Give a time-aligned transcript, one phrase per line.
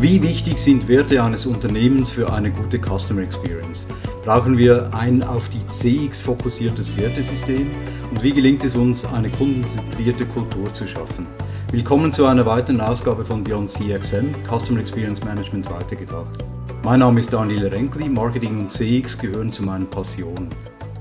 [0.00, 3.88] Wie wichtig sind Werte eines Unternehmens für eine gute Customer Experience?
[4.24, 7.68] Brauchen wir ein auf die CX fokussiertes Wertesystem?
[8.08, 11.26] Und wie gelingt es uns, eine kundenzentrierte Kultur zu schaffen?
[11.72, 16.44] Willkommen zu einer weiteren Ausgabe von Beyond CXM, Customer Experience Management weitergedacht.
[16.84, 20.48] Mein Name ist Daniel Renkli, Marketing und CX gehören zu meinen Passionen.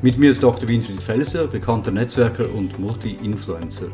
[0.01, 0.67] Mit mir ist Dr.
[0.67, 3.89] Winfried Felser, bekannter Netzwerker und Multi-Influencer.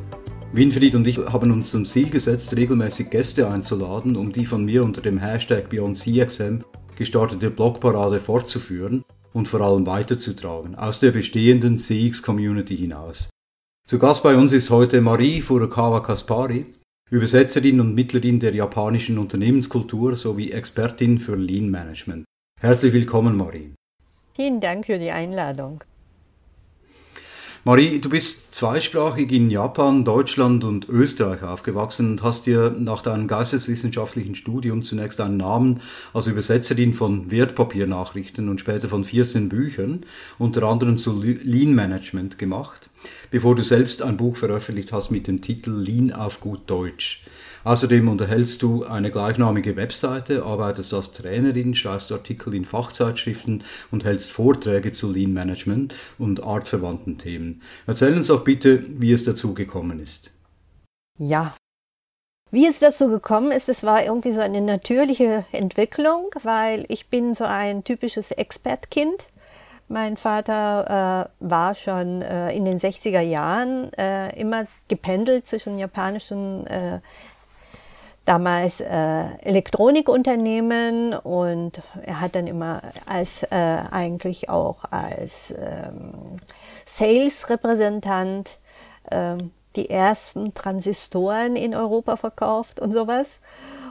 [0.55, 4.83] Winfried und ich haben uns zum Ziel gesetzt, regelmäßig Gäste einzuladen, um die von mir
[4.83, 6.59] unter dem Hashtag BeyondCXM
[6.95, 9.03] gestartete Blogparade fortzuführen
[9.33, 13.31] und vor allem weiterzutragen, aus der bestehenden CX-Community hinaus.
[13.87, 16.67] Zu Gast bei uns ist heute Marie Furukawa Kaspari,
[17.09, 22.25] Übersetzerin und Mittlerin der japanischen Unternehmenskultur sowie Expertin für Lean Management.
[22.61, 23.73] Herzlich willkommen, Marie.
[24.35, 25.83] Vielen Dank für die Einladung.
[27.65, 33.29] Marie, du bist zweisprachig in Japan, Deutschland und Österreich aufgewachsen und hast dir nach deinem
[33.29, 35.79] geisteswissenschaftlichen Studium zunächst einen Namen
[36.13, 40.05] als Übersetzerin von Wertpapiernachrichten und später von 14 Büchern,
[40.37, 42.89] unter anderem zu Lean Management gemacht,
[43.31, 47.23] bevor du selbst ein Buch veröffentlicht hast mit dem Titel Lean auf gut Deutsch.
[47.63, 54.31] Außerdem unterhältst du eine gleichnamige Webseite, arbeitest als Trainerin, schreibst Artikel in Fachzeitschriften und hältst
[54.31, 57.61] Vorträge zu Lean Management und artverwandten Themen.
[57.87, 60.31] Erzähl uns auch bitte, wie es dazu gekommen ist.
[61.17, 61.55] Ja,
[62.53, 67.33] wie es dazu gekommen ist, es war irgendwie so eine natürliche Entwicklung, weil ich bin
[67.33, 69.25] so ein typisches Expertkind.
[69.87, 76.67] Mein Vater äh, war schon äh, in den 60er Jahren äh, immer gependelt zwischen japanischen
[76.67, 76.99] äh,
[78.25, 83.47] damals äh, Elektronikunternehmen und er hat dann immer als äh,
[83.91, 86.39] eigentlich auch als ähm,
[86.85, 88.51] Sales-Repräsentant
[89.11, 93.25] ähm, die ersten Transistoren in Europa verkauft und sowas.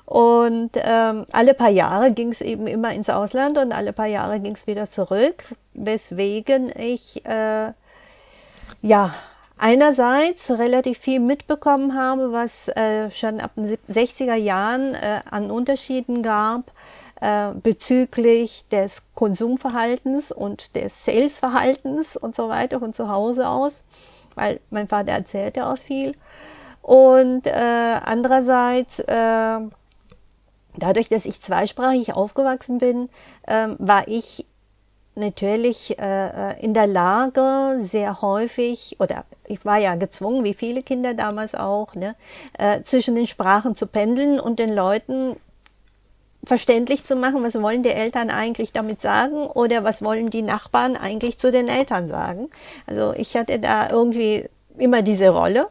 [0.05, 4.41] Und ähm, alle paar Jahre ging es eben immer ins Ausland und alle paar Jahre
[4.41, 5.45] ging es wieder zurück,
[5.75, 7.73] weswegen ich äh,
[8.83, 9.15] ja
[9.59, 16.23] einerseits relativ viel mitbekommen habe, was äh, schon ab den 60er Jahren äh, an Unterschieden
[16.23, 16.73] gab
[17.23, 23.83] äh, bezüglich des Konsumverhaltens und des Salesverhaltens und so weiter von zu Hause aus,
[24.35, 26.17] weil mein Vater erzählte auch viel.
[26.83, 29.59] Und äh, andererseits, äh,
[30.77, 33.09] dadurch, dass ich zweisprachig aufgewachsen bin,
[33.47, 34.45] ähm, war ich
[35.15, 41.15] natürlich äh, in der Lage, sehr häufig, oder ich war ja gezwungen, wie viele Kinder
[41.15, 42.15] damals auch, ne,
[42.59, 45.37] äh, zwischen den Sprachen zu pendeln und den Leuten
[46.45, 50.97] verständlich zu machen, was wollen die Eltern eigentlich damit sagen oder was wollen die Nachbarn
[50.97, 52.51] eigentlich zu den Eltern sagen.
[52.87, 55.69] Also ich hatte da irgendwie immer diese Rolle.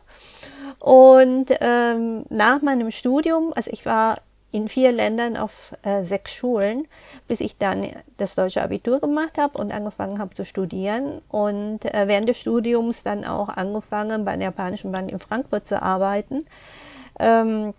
[0.79, 4.19] Und ähm, nach meinem Studium, also ich war
[4.51, 6.87] in vier Ländern auf äh, sechs Schulen,
[7.27, 12.07] bis ich dann das deutsche Abitur gemacht habe und angefangen habe zu studieren und äh,
[12.07, 16.45] während des Studiums dann auch angefangen bei der japanischen Bank in Frankfurt zu arbeiten.
[17.19, 17.73] Ähm,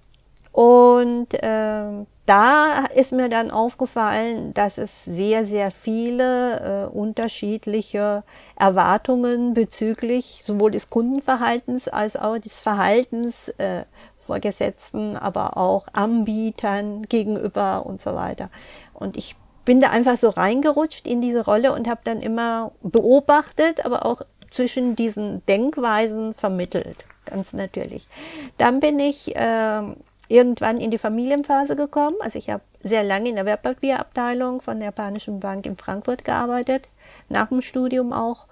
[0.53, 8.22] und ähm, da ist mir dann aufgefallen, dass es sehr, sehr viele äh, unterschiedliche
[8.56, 13.84] Erwartungen bezüglich sowohl des Kundenverhaltens als auch des Verhaltens äh,
[14.32, 18.48] Vorgesetzten, aber auch Anbietern gegenüber und so weiter.
[18.94, 23.84] Und ich bin da einfach so reingerutscht in diese Rolle und habe dann immer beobachtet,
[23.84, 28.09] aber auch zwischen diesen Denkweisen vermittelt, ganz natürlich.
[28.56, 29.82] Dann bin ich äh,
[30.28, 32.16] irgendwann in die Familienphase gekommen.
[32.21, 36.88] Also ich habe sehr lange in der Wertpapierabteilung von der Japanischen Bank in Frankfurt gearbeitet,
[37.28, 38.47] nach dem Studium auch,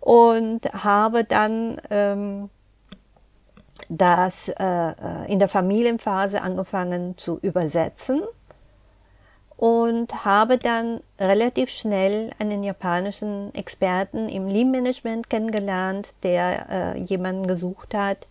[0.00, 2.50] und habe dann ähm,
[3.88, 4.94] das äh, äh,
[5.28, 8.22] in der Familienphase angefangen zu übersetzen
[9.56, 17.94] und habe dann relativ schnell einen japanischen Experten im Lean-Management kennengelernt, der äh, jemanden gesucht
[17.94, 18.26] hat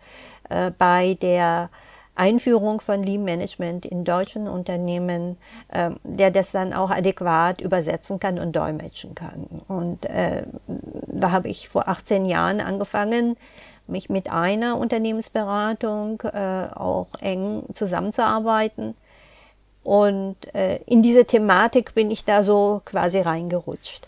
[0.49, 1.69] äh, bei der
[2.15, 5.37] Einführung von Lean Management in deutschen Unternehmen,
[5.69, 9.47] äh, der das dann auch adäquat übersetzen kann und dolmetschen kann.
[9.67, 10.43] Und äh,
[11.07, 13.37] da habe ich vor 18 Jahren angefangen,
[13.91, 18.95] mich mit einer Unternehmensberatung äh, auch eng zusammenzuarbeiten.
[19.83, 24.07] Und äh, in diese Thematik bin ich da so quasi reingerutscht.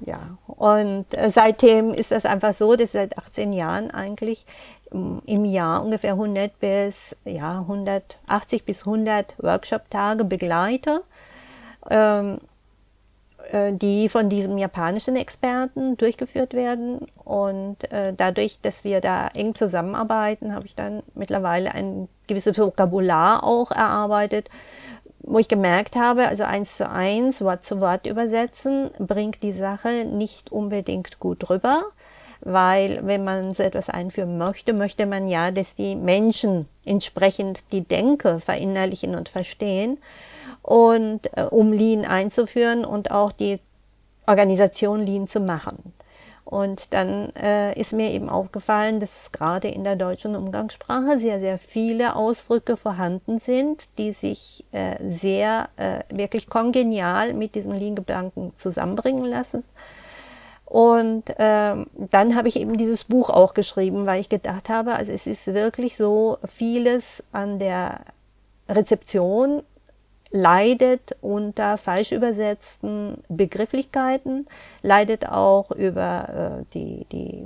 [0.00, 4.44] Ja, und äh, seitdem ist das einfach so, dass seit 18 Jahren eigentlich
[4.90, 11.02] im Jahr ungefähr 100 bis ja, 180 bis 100 Workshop-Tage begleite.
[11.90, 12.55] Ähm, äh,
[13.72, 17.06] die von diesem japanischen Experten durchgeführt werden.
[17.24, 23.44] Und äh, dadurch, dass wir da eng zusammenarbeiten, habe ich dann mittlerweile ein gewisses Vokabular
[23.44, 24.48] auch erarbeitet,
[25.26, 30.04] wo ich gemerkt habe, also eins zu eins, Wort zu Wort übersetzen, bringt die Sache
[30.04, 31.82] nicht unbedingt gut rüber,
[32.40, 37.82] weil wenn man so etwas einführen möchte, möchte man ja, dass die Menschen entsprechend die
[37.82, 39.98] Denke verinnerlichen und verstehen
[40.66, 43.60] und äh, um Lean einzuführen und auch die
[44.26, 45.94] Organisation Lean zu machen.
[46.44, 51.58] Und dann äh, ist mir eben aufgefallen, dass gerade in der deutschen Umgangssprache sehr, sehr
[51.58, 59.24] viele Ausdrücke vorhanden sind, die sich äh, sehr, äh, wirklich kongenial mit diesem Lean-Gedanken zusammenbringen
[59.24, 59.64] lassen.
[60.64, 65.12] Und ähm, dann habe ich eben dieses Buch auch geschrieben, weil ich gedacht habe, also
[65.12, 68.00] es ist wirklich so vieles an der
[68.68, 69.62] Rezeption
[70.36, 74.46] leidet unter falsch übersetzten Begrifflichkeiten,
[74.82, 77.44] leidet auch über äh, die, die,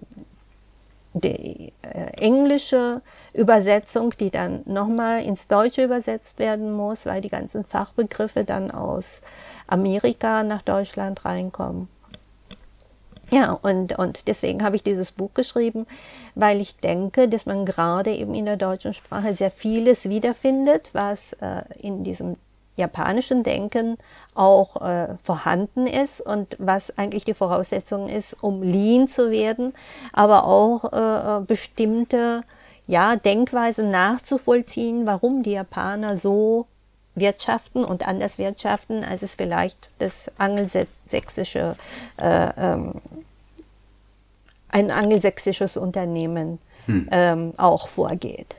[1.14, 3.00] die äh, englische
[3.32, 9.20] Übersetzung, die dann nochmal ins Deutsche übersetzt werden muss, weil die ganzen Fachbegriffe dann aus
[9.68, 11.88] Amerika nach Deutschland reinkommen.
[13.32, 15.86] Ja, und, und deswegen habe ich dieses Buch geschrieben,
[16.34, 21.34] weil ich denke, dass man gerade eben in der deutschen Sprache sehr vieles wiederfindet, was
[21.34, 22.36] äh, in diesem
[22.76, 23.98] japanischen Denken
[24.34, 29.74] auch äh, vorhanden ist und was eigentlich die Voraussetzung ist, um Lean zu werden,
[30.12, 32.42] aber auch äh, bestimmte
[32.86, 36.66] ja, Denkweisen nachzuvollziehen, warum die Japaner so
[37.14, 41.76] wirtschaften und anders wirtschaften, als es vielleicht das angelsächsische,
[42.16, 42.94] äh, ähm,
[44.68, 47.08] ein angelsächsisches Unternehmen hm.
[47.10, 48.56] ähm, auch vorgeht.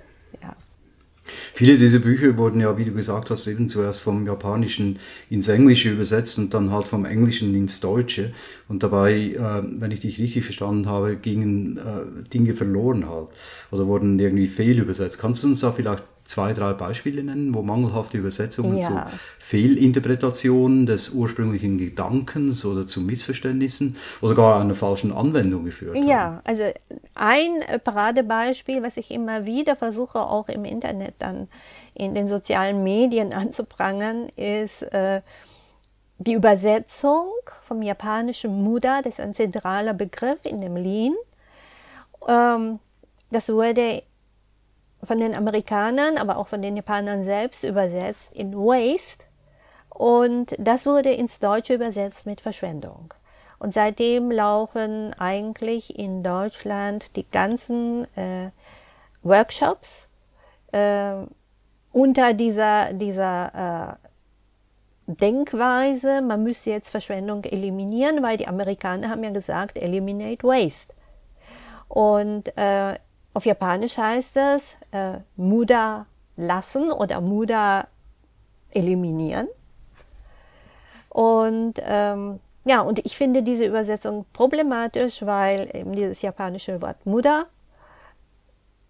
[1.53, 4.99] Viele dieser Bücher wurden ja, wie du gesagt hast, eben zuerst vom Japanischen
[5.29, 8.33] ins Englische übersetzt und dann halt vom Englischen ins Deutsche.
[8.67, 13.29] Und dabei, äh, wenn ich dich richtig verstanden habe, gingen äh, Dinge verloren halt
[13.71, 15.19] oder wurden irgendwie fehlübersetzt.
[15.19, 18.87] Kannst du uns da vielleicht zwei, drei Beispiele nennen, wo mangelhafte Übersetzungen ja.
[18.87, 26.07] zu Fehlinterpretationen des ursprünglichen Gedankens oder zu Missverständnissen oder gar einer falschen Anwendung geführt haben?
[26.07, 26.63] Ja, also
[27.15, 31.49] ein Paradebeispiel, was ich immer wieder versuche, auch im Internet dann
[31.93, 35.21] in den sozialen Medien anzuprangern, ist äh,
[36.17, 37.27] die Übersetzung
[37.67, 41.15] vom japanischen Muda, das ist ein zentraler Begriff in dem Lean.
[42.27, 42.79] Ähm,
[43.31, 44.03] das wurde
[45.03, 49.24] von den Amerikanern, aber auch von den Japanern selbst übersetzt in Waste.
[49.89, 53.13] Und das wurde ins Deutsche übersetzt mit Verschwendung.
[53.59, 58.50] Und seitdem laufen eigentlich in Deutschland die ganzen äh,
[59.21, 60.07] Workshops
[60.71, 61.13] äh,
[61.92, 64.07] unter dieser, dieser äh,
[65.07, 70.94] Denkweise, man müsse jetzt Verschwendung eliminieren, weil die Amerikaner haben ja gesagt, eliminate waste.
[71.88, 72.95] Und äh,
[73.33, 76.05] auf Japanisch heißt es äh, Muda
[76.35, 77.87] lassen oder Muda
[78.71, 79.47] eliminieren.
[81.09, 87.45] Und ähm, ja, und ich finde diese Übersetzung problematisch, weil eben dieses japanische Wort Muda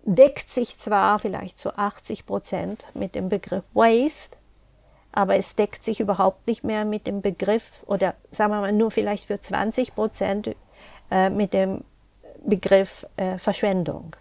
[0.04, 4.36] deckt sich zwar vielleicht zu 80 Prozent mit dem Begriff Waste,
[5.12, 8.92] aber es deckt sich überhaupt nicht mehr mit dem Begriff oder sagen wir mal nur
[8.92, 10.56] vielleicht für 20 Prozent
[11.10, 11.84] äh, mit dem
[12.44, 14.16] Begriff äh, Verschwendung.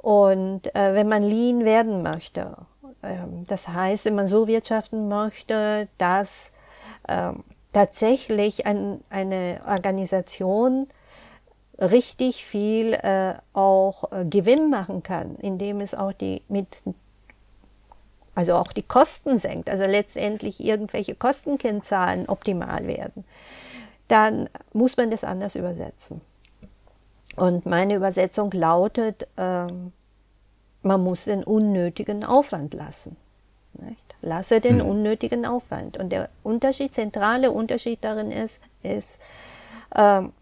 [0.00, 2.56] Und äh, wenn man lean werden möchte,
[3.02, 6.50] äh, das heißt, wenn man so wirtschaften möchte, dass
[7.06, 7.32] äh,
[7.72, 10.88] tatsächlich ein, eine Organisation
[11.78, 16.66] richtig viel äh, auch äh, Gewinn machen kann, indem es auch die mit
[18.34, 23.24] also auch die Kosten senkt, also letztendlich irgendwelche Kostenkennzahlen optimal werden,
[24.08, 26.22] dann muss man das anders übersetzen.
[27.40, 29.92] Und meine Übersetzung lautet, ähm,
[30.82, 33.16] man muss den unnötigen Aufwand lassen.
[33.72, 34.14] Nicht?
[34.20, 34.86] Lasse den hm.
[34.86, 35.96] unnötigen Aufwand.
[35.96, 39.08] Und der Unterschied, zentrale Unterschied darin ist, ist,
[39.96, 40.34] ähm,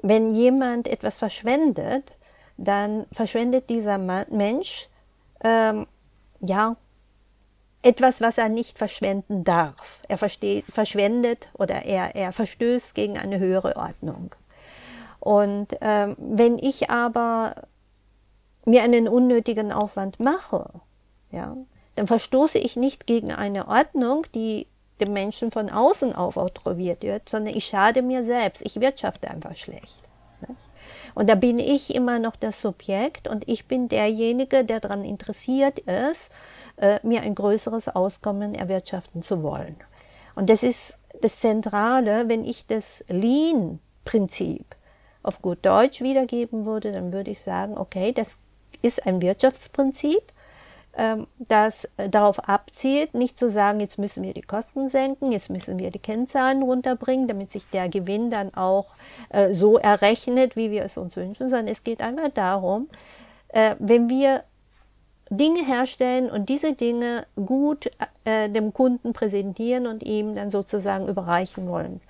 [0.00, 2.12] wenn jemand etwas verschwendet,
[2.56, 4.88] dann verschwendet dieser Mensch
[5.44, 5.86] ähm,
[6.40, 6.76] ja
[7.82, 10.00] etwas, was er nicht verschwenden darf.
[10.08, 14.34] Er versteht, verschwendet oder er, er verstößt gegen eine höhere Ordnung.
[15.28, 17.54] Und ähm, wenn ich aber
[18.64, 20.70] mir einen unnötigen Aufwand mache,
[21.30, 21.54] ja,
[21.96, 24.66] dann verstoße ich nicht gegen eine Ordnung, die
[25.00, 28.62] dem Menschen von außen aufoktroyiert wird, sondern ich schade mir selbst.
[28.64, 30.02] Ich wirtschafte einfach schlecht.
[30.40, 30.56] Ne?
[31.14, 35.80] Und da bin ich immer noch das Subjekt und ich bin derjenige, der daran interessiert
[35.80, 36.30] ist,
[36.76, 39.76] äh, mir ein größeres Auskommen erwirtschaften zu wollen.
[40.36, 44.77] Und das ist das Zentrale, wenn ich das Lean-Prinzip
[45.22, 48.28] auf gut Deutsch wiedergeben würde, dann würde ich sagen, okay, das
[48.82, 50.22] ist ein Wirtschaftsprinzip,
[50.96, 55.78] ähm, das darauf abzielt, nicht zu sagen, jetzt müssen wir die Kosten senken, jetzt müssen
[55.78, 58.94] wir die Kennzahlen runterbringen, damit sich der Gewinn dann auch
[59.30, 62.88] äh, so errechnet, wie wir es uns wünschen, sondern es geht einfach darum,
[63.48, 64.44] äh, wenn wir
[65.30, 67.90] Dinge herstellen und diese Dinge gut
[68.24, 72.00] äh, dem Kunden präsentieren und ihm dann sozusagen überreichen wollen.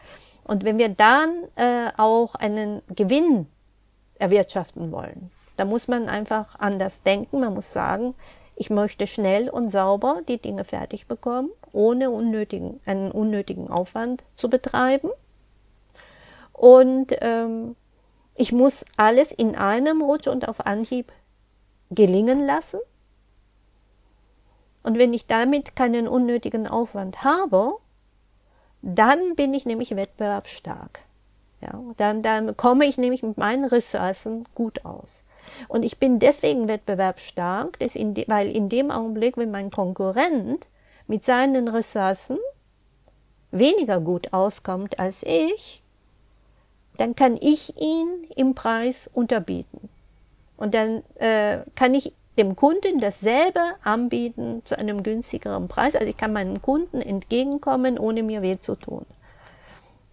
[0.49, 3.47] Und wenn wir dann äh, auch einen Gewinn
[4.19, 7.41] erwirtschaften wollen, dann muss man einfach anders denken.
[7.41, 8.15] Man muss sagen,
[8.57, 14.49] ich möchte schnell und sauber die Dinge fertig bekommen, ohne unnötigen, einen unnötigen Aufwand zu
[14.49, 15.11] betreiben.
[16.55, 17.77] Und ähm,
[18.35, 21.13] ich muss alles in einem Rutsch und auf Anhieb
[21.91, 22.81] gelingen lassen.
[24.83, 27.75] Und wenn ich damit keinen unnötigen Aufwand habe,
[28.83, 31.01] dann bin ich nämlich wettbewerbsstark.
[31.61, 35.09] Ja, dann, dann komme ich nämlich mit meinen Ressourcen gut aus.
[35.67, 40.67] Und ich bin deswegen wettbewerbsstark, in de, weil in dem Augenblick, wenn mein Konkurrent
[41.09, 42.39] mit seinen Ressourcen
[43.51, 45.83] weniger gut auskommt als ich,
[46.97, 49.89] dann kann ich ihn im Preis unterbieten.
[50.57, 55.95] Und dann äh, kann ich dem Kunden dasselbe anbieten zu einem günstigeren Preis.
[55.95, 59.05] Also ich kann meinem Kunden entgegenkommen, ohne mir weh zu tun.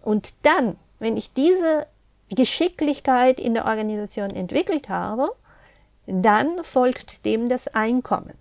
[0.02, 1.86] Und dann, wenn ich diese
[2.28, 5.30] Geschicklichkeit in der Organisation entwickelt habe,
[6.06, 8.34] dann folgt dem das Einkommen.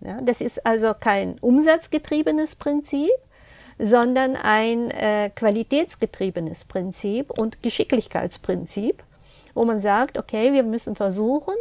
[0.00, 3.10] Ja, das ist also kein umsatzgetriebenes Prinzip,
[3.78, 9.02] sondern ein äh, qualitätsgetriebenes Prinzip und Geschicklichkeitsprinzip,
[9.54, 11.54] wo man sagt, okay, wir müssen versuchen,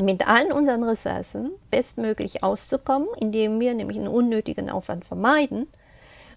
[0.00, 5.66] mit allen unseren Ressourcen bestmöglich auszukommen, indem wir nämlich einen unnötigen Aufwand vermeiden.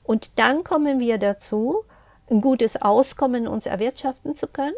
[0.03, 1.83] Und dann kommen wir dazu,
[2.29, 4.75] ein gutes Auskommen uns erwirtschaften zu können.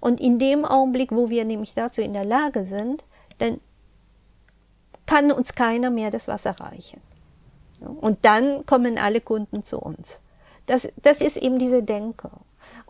[0.00, 3.04] Und in dem Augenblick, wo wir nämlich dazu in der Lage sind,
[3.38, 3.60] dann
[5.06, 7.00] kann uns keiner mehr das Wasser reichen.
[7.80, 10.06] Und dann kommen alle Kunden zu uns.
[10.66, 12.30] Das, das ist eben diese Denke.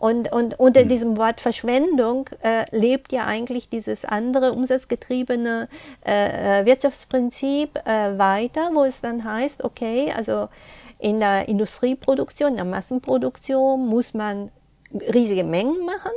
[0.01, 0.89] Und, und unter mhm.
[0.89, 5.69] diesem Wort Verschwendung äh, lebt ja eigentlich dieses andere umsatzgetriebene
[6.03, 10.49] äh, äh, Wirtschaftsprinzip äh, weiter, wo es dann heißt, okay, also
[10.97, 14.49] in der Industrieproduktion, in der Massenproduktion muss man
[14.91, 16.13] riesige Mengen machen,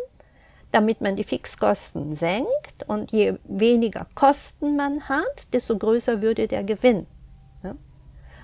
[0.73, 2.87] damit man die Fixkosten senkt.
[2.87, 7.07] Und je weniger Kosten man hat, desto größer würde der Gewinn.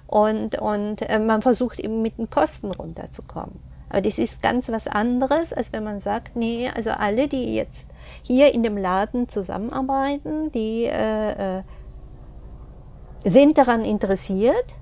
[0.07, 3.70] Und, und äh, man versucht eben mit den Kosten runterzukommen.
[3.91, 7.87] Aber das ist ganz was anderes, als wenn man sagt, nee, also alle, die jetzt
[8.23, 11.63] hier in dem Laden zusammenarbeiten, die äh, äh,
[13.25, 14.75] sind daran interessiert,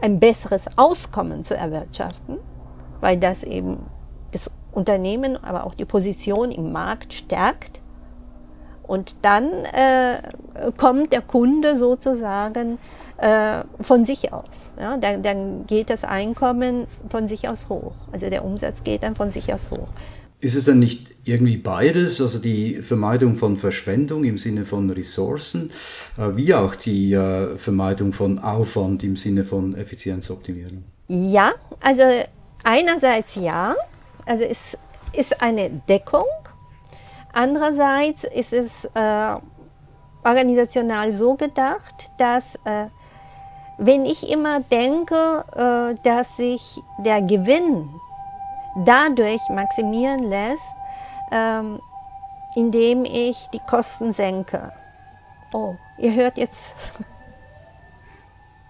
[0.00, 2.38] ein besseres Auskommen zu erwirtschaften,
[3.00, 3.86] weil das eben
[4.32, 7.80] das Unternehmen, aber auch die Position im Markt stärkt.
[8.82, 10.18] Und dann äh,
[10.76, 12.78] kommt der Kunde sozusagen
[13.16, 14.44] von sich aus.
[14.78, 14.96] Ja?
[14.96, 17.92] Dann, dann geht das Einkommen von sich aus hoch.
[18.12, 19.88] Also der Umsatz geht dann von sich aus hoch.
[20.44, 25.70] Ist es dann nicht irgendwie beides, also die Vermeidung von Verschwendung im Sinne von Ressourcen,
[26.18, 30.84] äh, wie auch die äh, Vermeidung von Aufwand im Sinne von Effizienzoptimierung?
[31.08, 32.02] Ja, also
[32.62, 33.74] einerseits ja,
[34.26, 34.76] also es
[35.14, 36.26] ist eine Deckung.
[37.32, 39.36] Andererseits ist es äh,
[40.24, 42.88] organisational so gedacht, dass äh,
[43.76, 47.88] wenn ich immer denke, äh, dass sich der Gewinn
[48.84, 50.64] dadurch maximieren lässt,
[51.32, 51.80] ähm,
[52.54, 54.72] indem ich die Kosten senke.
[55.52, 56.70] Oh, ihr hört jetzt.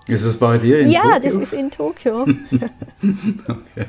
[0.06, 1.12] Ist es bei dir in ja, Tokio?
[1.12, 2.22] Ja, das ist in Tokio.
[3.48, 3.86] okay.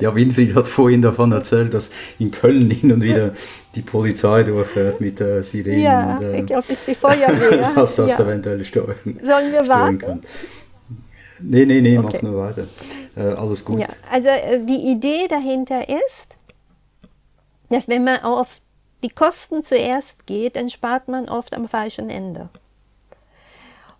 [0.00, 3.32] Ja, Winfried hat vorhin davon erzählt, dass in Köln hin und wieder
[3.74, 5.82] die Polizei durchfährt mit der Sirene.
[5.82, 7.72] Ja, und, äh, ich glaube, das ist die Feuerwehr.
[7.74, 8.24] dass das ja.
[8.24, 9.98] eventuell steuern, Sollen wir warten?
[9.98, 10.20] Kann.
[11.40, 12.10] Nee, nee, nee, okay.
[12.12, 12.66] mach nur weiter.
[13.16, 13.80] Äh, alles gut.
[13.80, 16.36] Ja, also äh, die Idee dahinter ist,
[17.70, 18.60] dass wenn man auf
[19.02, 22.48] die Kosten zuerst geht, dann spart man oft am falschen Ende.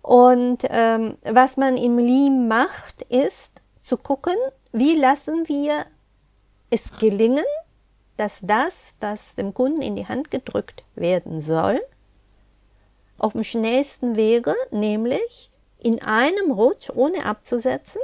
[0.07, 3.51] Und ähm, was man im Lean macht, ist
[3.83, 4.35] zu gucken,
[4.71, 5.85] wie lassen wir
[6.69, 7.43] es gelingen,
[8.15, 11.81] dass das, was dem Kunden in die Hand gedrückt werden soll,
[13.17, 17.99] auf dem schnellsten Wege, nämlich in einem Rutsch, ohne abzusetzen,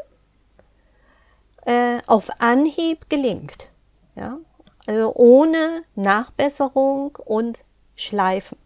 [1.65, 3.69] äh, auf Anhieb gelingt.
[4.15, 4.39] Ja?
[4.87, 7.59] Also ohne Nachbesserung und
[7.95, 8.57] Schleifen.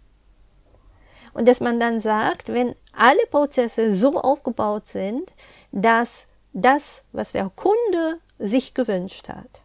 [1.38, 5.32] Und dass man dann sagt, wenn alle Prozesse so aufgebaut sind,
[5.72, 9.62] dass das, was der Kunde sich gewünscht hat,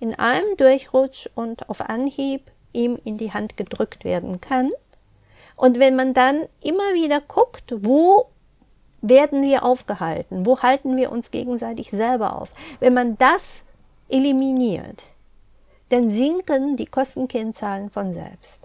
[0.00, 4.72] in einem Durchrutsch und auf Anhieb ihm in die Hand gedrückt werden kann
[5.54, 8.26] Und wenn man dann immer wieder guckt, wo
[9.00, 12.50] werden wir aufgehalten, wo halten wir uns gegenseitig selber auf,
[12.80, 13.62] wenn man das
[14.08, 15.04] eliminiert,
[15.90, 18.57] dann sinken die Kostenkennzahlen von selbst.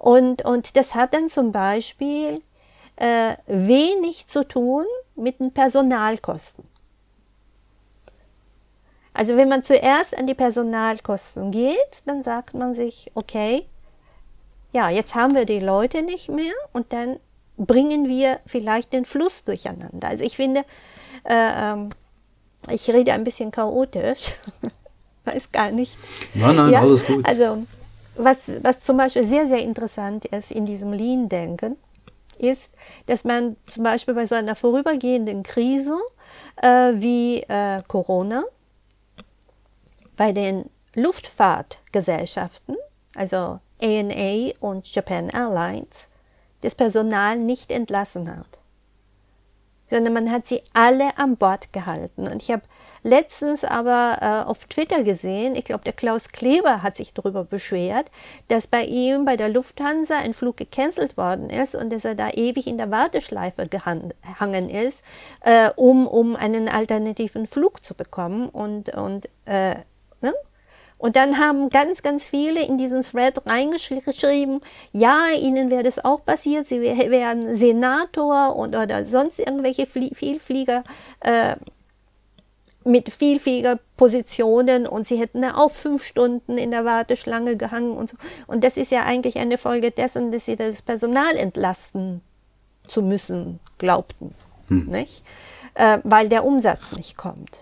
[0.00, 2.40] Und, und das hat dann zum Beispiel
[2.96, 6.64] äh, wenig zu tun mit den Personalkosten.
[9.12, 13.66] Also wenn man zuerst an die Personalkosten geht, dann sagt man sich, okay,
[14.72, 17.20] ja, jetzt haben wir die Leute nicht mehr und dann
[17.58, 20.08] bringen wir vielleicht den Fluss durcheinander.
[20.08, 20.60] Also ich finde,
[21.24, 21.90] äh, ähm,
[22.70, 24.32] ich rede ein bisschen chaotisch,
[25.26, 25.98] weiß gar nicht.
[26.32, 27.26] Nein, nein, ja, alles gut.
[27.28, 27.66] Also
[28.24, 31.76] was, was zum Beispiel sehr, sehr interessant ist in diesem Lean-Denken,
[32.38, 32.70] ist,
[33.06, 35.96] dass man zum Beispiel bei so einer vorübergehenden Krise
[36.62, 38.44] äh, wie äh, Corona
[40.16, 42.76] bei den Luftfahrtgesellschaften,
[43.14, 46.08] also ANA und Japan Airlines,
[46.62, 48.58] das Personal nicht entlassen hat,
[49.88, 52.28] sondern man hat sie alle an Bord gehalten.
[52.28, 52.62] Und ich habe
[53.02, 58.10] letztens aber äh, auf Twitter gesehen, ich glaube, der Klaus Kleber hat sich darüber beschwert,
[58.48, 62.30] dass bei ihm bei der Lufthansa ein Flug gecancelt worden ist und dass er da
[62.30, 65.02] ewig in der Warteschleife gehangen ist,
[65.42, 68.48] äh, um, um einen alternativen Flug zu bekommen.
[68.48, 69.76] Und, und äh,
[70.20, 70.34] Ne?
[70.98, 74.60] Und dann haben ganz, ganz viele in diesen Thread reingeschrieben,
[74.92, 80.84] ja, ihnen wäre das auch passiert, sie wären Senator und, oder sonst irgendwelche Vielflieger
[81.20, 81.56] äh,
[82.90, 88.10] mit vielfältiger Positionen und sie hätten da auch fünf Stunden in der Warteschlange gehangen und
[88.10, 88.16] so.
[88.46, 92.20] Und das ist ja eigentlich eine Folge dessen, dass sie das Personal entlasten
[92.86, 94.34] zu müssen, glaubten,
[94.68, 94.86] hm.
[94.86, 95.22] nicht?
[95.74, 97.56] Äh, weil der Umsatz nicht kommt.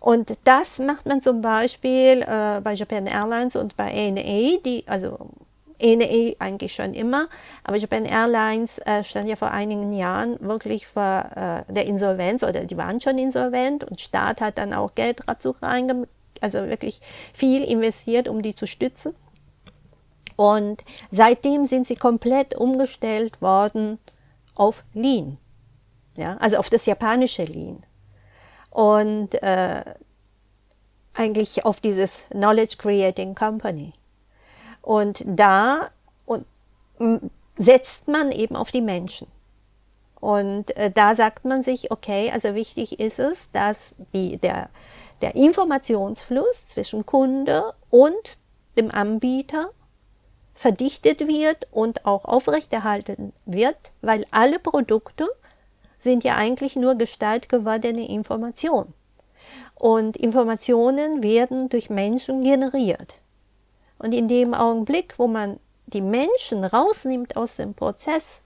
[0.00, 5.30] Und das macht man zum Beispiel äh, bei Japan Airlines und bei ANA, die, also
[5.80, 7.28] ANA eigentlich schon immer,
[7.64, 12.64] aber Japan Airlines äh, stand ja vor einigen Jahren wirklich vor äh, der Insolvenz oder
[12.64, 16.08] die waren schon insolvent und Staat hat dann auch Geld dazu reinge
[16.40, 17.00] also wirklich
[17.32, 19.14] viel investiert, um die zu stützen.
[20.36, 23.98] Und seitdem sind sie komplett umgestellt worden
[24.54, 25.38] auf Lean,
[26.16, 27.84] ja, also auf das japanische Lean
[28.70, 29.84] und äh,
[31.14, 33.94] eigentlich auf dieses Knowledge Creating Company.
[34.82, 35.90] Und da
[36.26, 36.46] und,
[37.56, 39.26] setzt man eben auf die Menschen.
[40.20, 44.68] Und äh, da sagt man sich, okay, also wichtig ist es, dass die, der,
[45.20, 48.38] der Informationsfluss zwischen Kunde und
[48.76, 49.70] dem Anbieter
[50.54, 55.28] verdichtet wird und auch aufrechterhalten wird, weil alle Produkte
[56.00, 58.92] sind ja eigentlich nur gestaltgewordene Informationen.
[59.76, 63.14] Und Informationen werden durch Menschen generiert.
[63.98, 68.40] Und in dem Augenblick, wo man die Menschen rausnimmt aus dem Prozess,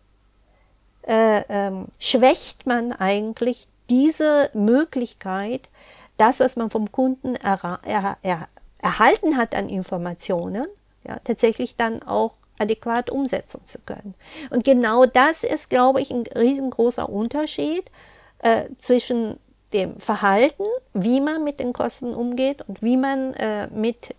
[1.03, 5.69] äh, ähm, schwächt man eigentlich diese Möglichkeit,
[6.17, 10.67] das, was man vom Kunden er, er, er, erhalten hat an Informationen,
[11.07, 14.15] ja, tatsächlich dann auch adäquat umsetzen zu können.
[14.51, 17.91] Und genau das ist, glaube ich, ein riesengroßer Unterschied
[18.39, 19.39] äh, zwischen
[19.73, 24.15] dem Verhalten, wie man mit den Kosten umgeht und wie man äh, mit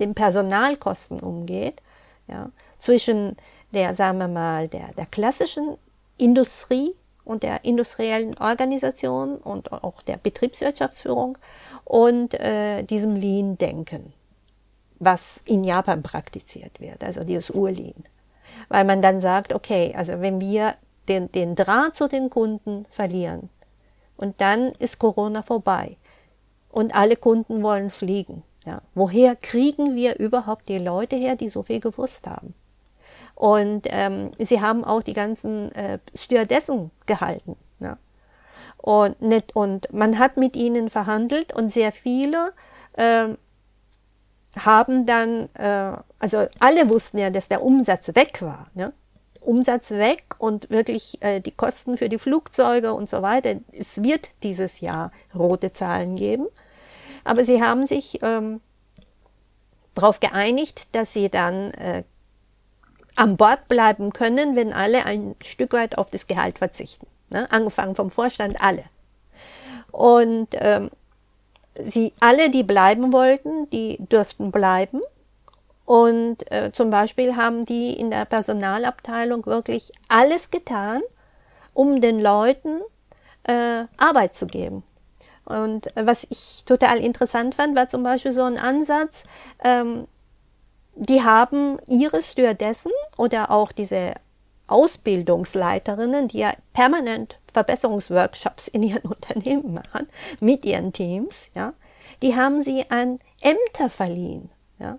[0.00, 1.80] den Personalkosten umgeht,
[2.26, 3.36] ja, zwischen
[3.72, 5.76] der, sagen wir mal, der, der klassischen
[6.16, 11.38] Industrie und der industriellen Organisation und auch der Betriebswirtschaftsführung
[11.84, 14.12] und äh, diesem Lean-Denken
[15.00, 18.04] was in Japan praktiziert wird, also dieses Urlean.
[18.68, 20.74] Weil man dann sagt, okay, also wenn wir
[21.08, 23.48] den, den Draht zu den Kunden verlieren
[24.16, 25.96] und dann ist Corona vorbei
[26.70, 31.62] und alle Kunden wollen fliegen, ja, woher kriegen wir überhaupt die Leute her, die so
[31.62, 32.54] viel gewusst haben?
[33.34, 37.56] Und ähm, sie haben auch die ganzen äh, Stewardessen gehalten.
[37.78, 37.96] Ja.
[38.76, 42.52] Und, nicht, und man hat mit ihnen verhandelt und sehr viele
[42.96, 43.38] ähm,
[44.58, 48.66] haben dann, äh, also alle wussten ja, dass der Umsatz weg war.
[48.74, 48.92] Ne?
[49.40, 53.54] Umsatz weg und wirklich äh, die Kosten für die Flugzeuge und so weiter.
[53.72, 56.46] Es wird dieses Jahr rote Zahlen geben.
[57.24, 58.60] Aber sie haben sich ähm,
[59.94, 62.04] darauf geeinigt, dass sie dann äh,
[63.16, 67.06] an Bord bleiben können, wenn alle ein Stück weit auf das Gehalt verzichten.
[67.28, 67.50] Ne?
[67.50, 68.84] Angefangen vom Vorstand alle.
[69.90, 70.90] Und ähm,
[71.74, 75.00] sie alle, die bleiben wollten, die dürften bleiben.
[75.84, 81.00] Und äh, zum Beispiel haben die in der Personalabteilung wirklich alles getan,
[81.74, 82.80] um den Leuten
[83.44, 84.84] äh, Arbeit zu geben.
[85.50, 89.24] Und äh, was ich total interessant fand, war zum Beispiel so ein Ansatz,
[89.64, 90.06] ähm,
[90.94, 94.14] die haben ihre Stewardessen oder auch diese
[94.66, 100.08] Ausbildungsleiterinnen, die ja permanent Verbesserungsworkshops in ihren Unternehmen machen,
[100.38, 101.72] mit ihren Teams, ja,
[102.22, 104.50] die haben sie an Ämter verliehen.
[104.78, 104.98] Ja.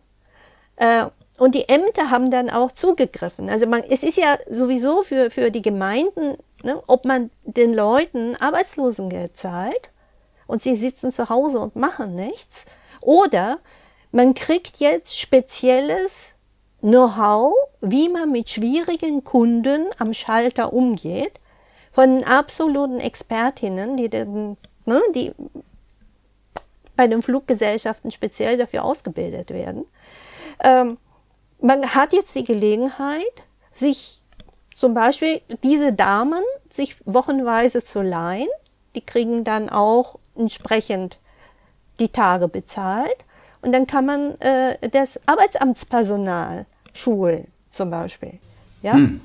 [0.76, 1.06] Äh,
[1.38, 3.50] und die Ämter haben dann auch zugegriffen.
[3.50, 8.36] Also man, es ist ja sowieso für, für die Gemeinden, ne, ob man den Leuten
[8.36, 9.91] Arbeitslosengeld zahlt
[10.52, 12.66] und sie sitzen zu Hause und machen nichts,
[13.00, 13.60] oder
[14.12, 16.32] man kriegt jetzt spezielles
[16.82, 21.40] Know-how, wie man mit schwierigen Kunden am Schalter umgeht,
[21.94, 25.32] von absoluten Expertinnen, die, den, ne, die
[26.98, 29.86] bei den Fluggesellschaften speziell dafür ausgebildet werden.
[30.62, 30.98] Ähm,
[31.62, 33.24] man hat jetzt die Gelegenheit,
[33.74, 34.22] sich
[34.76, 38.50] zum Beispiel diese Damen sich wochenweise zu leihen.
[38.96, 41.18] Die kriegen dann auch entsprechend
[42.00, 43.18] die Tage bezahlt.
[43.62, 48.40] Und dann kann man äh, das Arbeitsamtspersonal schulen, zum Beispiel.
[48.82, 48.94] Ja?
[48.94, 49.22] Hm.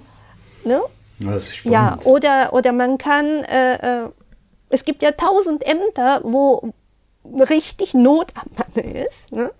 [0.64, 0.82] Ne?
[1.20, 1.72] Das ist spannend.
[1.72, 4.10] Ja, oder, oder man kann, äh, äh,
[4.68, 6.72] es gibt ja tausend Ämter, wo
[7.34, 9.32] richtig Not am Mann ist.
[9.32, 9.50] Ne?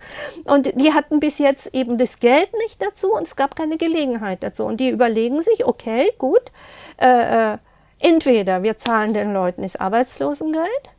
[0.44, 4.42] Und die hatten bis jetzt eben das Geld nicht dazu und es gab keine Gelegenheit
[4.42, 4.64] dazu.
[4.64, 6.52] Und die überlegen sich, okay, gut,
[6.98, 7.58] äh, äh,
[7.98, 10.90] entweder wir zahlen den Leuten das Arbeitslosengeld,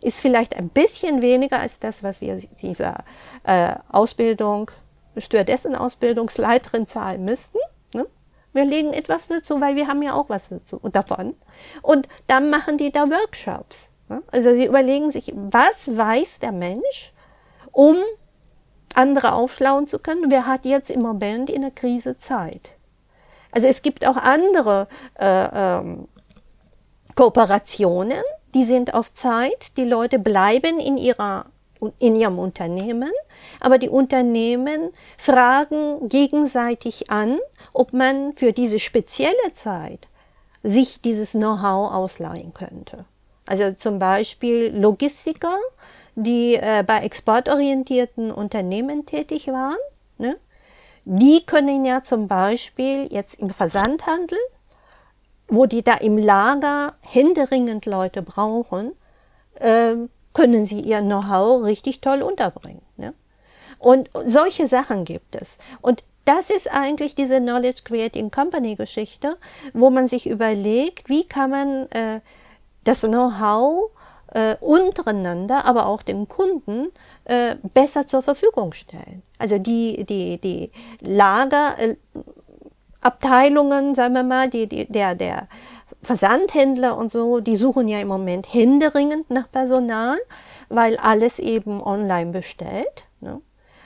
[0.00, 3.04] ist vielleicht ein bisschen weniger als das, was wir dieser
[3.44, 4.70] äh, Ausbildung,
[5.16, 7.58] Stewardessen-Ausbildungsleiterin zahlen müssten.
[7.92, 8.06] Ne?
[8.52, 11.34] Wir legen etwas dazu, weil wir haben ja auch was dazu, davon.
[11.82, 13.88] Und dann machen die da Workshops.
[14.08, 14.22] Ne?
[14.30, 17.12] Also sie überlegen sich, was weiß der Mensch,
[17.72, 17.96] um
[18.94, 20.30] andere aufschlauen zu können.
[20.30, 22.70] Wer hat jetzt im Moment in der Krise Zeit?
[23.52, 26.08] Also es gibt auch andere äh, ähm,
[27.14, 28.22] Kooperationen,
[28.54, 29.76] die sind auf Zeit.
[29.76, 31.46] Die Leute bleiben in ihrer
[31.98, 33.10] in ihrem Unternehmen,
[33.58, 37.38] aber die Unternehmen fragen gegenseitig an,
[37.72, 40.08] ob man für diese spezielle Zeit
[40.62, 43.06] sich dieses Know-how ausleihen könnte.
[43.46, 45.56] Also zum Beispiel Logistiker,
[46.14, 49.78] die äh, bei exportorientierten Unternehmen tätig waren,
[50.18, 50.36] ne?
[51.04, 54.38] die können ja zum Beispiel jetzt im Versandhandel
[55.50, 58.92] wo die da im Lager händeringend Leute brauchen,
[59.54, 59.94] äh,
[60.32, 62.82] können sie ihr Know-how richtig toll unterbringen.
[62.96, 63.14] Ne?
[63.78, 65.56] Und solche Sachen gibt es.
[65.80, 69.36] Und das ist eigentlich diese Knowledge Creating Company Geschichte,
[69.72, 72.20] wo man sich überlegt, wie kann man äh,
[72.84, 73.90] das Know-how
[74.32, 76.88] äh, untereinander, aber auch dem Kunden
[77.24, 79.22] äh, besser zur Verfügung stellen.
[79.38, 81.96] Also die, die, die Lager, äh,
[83.00, 85.48] Abteilungen, sagen wir mal, die, die, der, der
[86.02, 90.18] Versandhändler und so, die suchen ja im Moment händeringend nach Personal,
[90.68, 93.04] weil alles eben online bestellt.
[93.20, 93.40] Ne?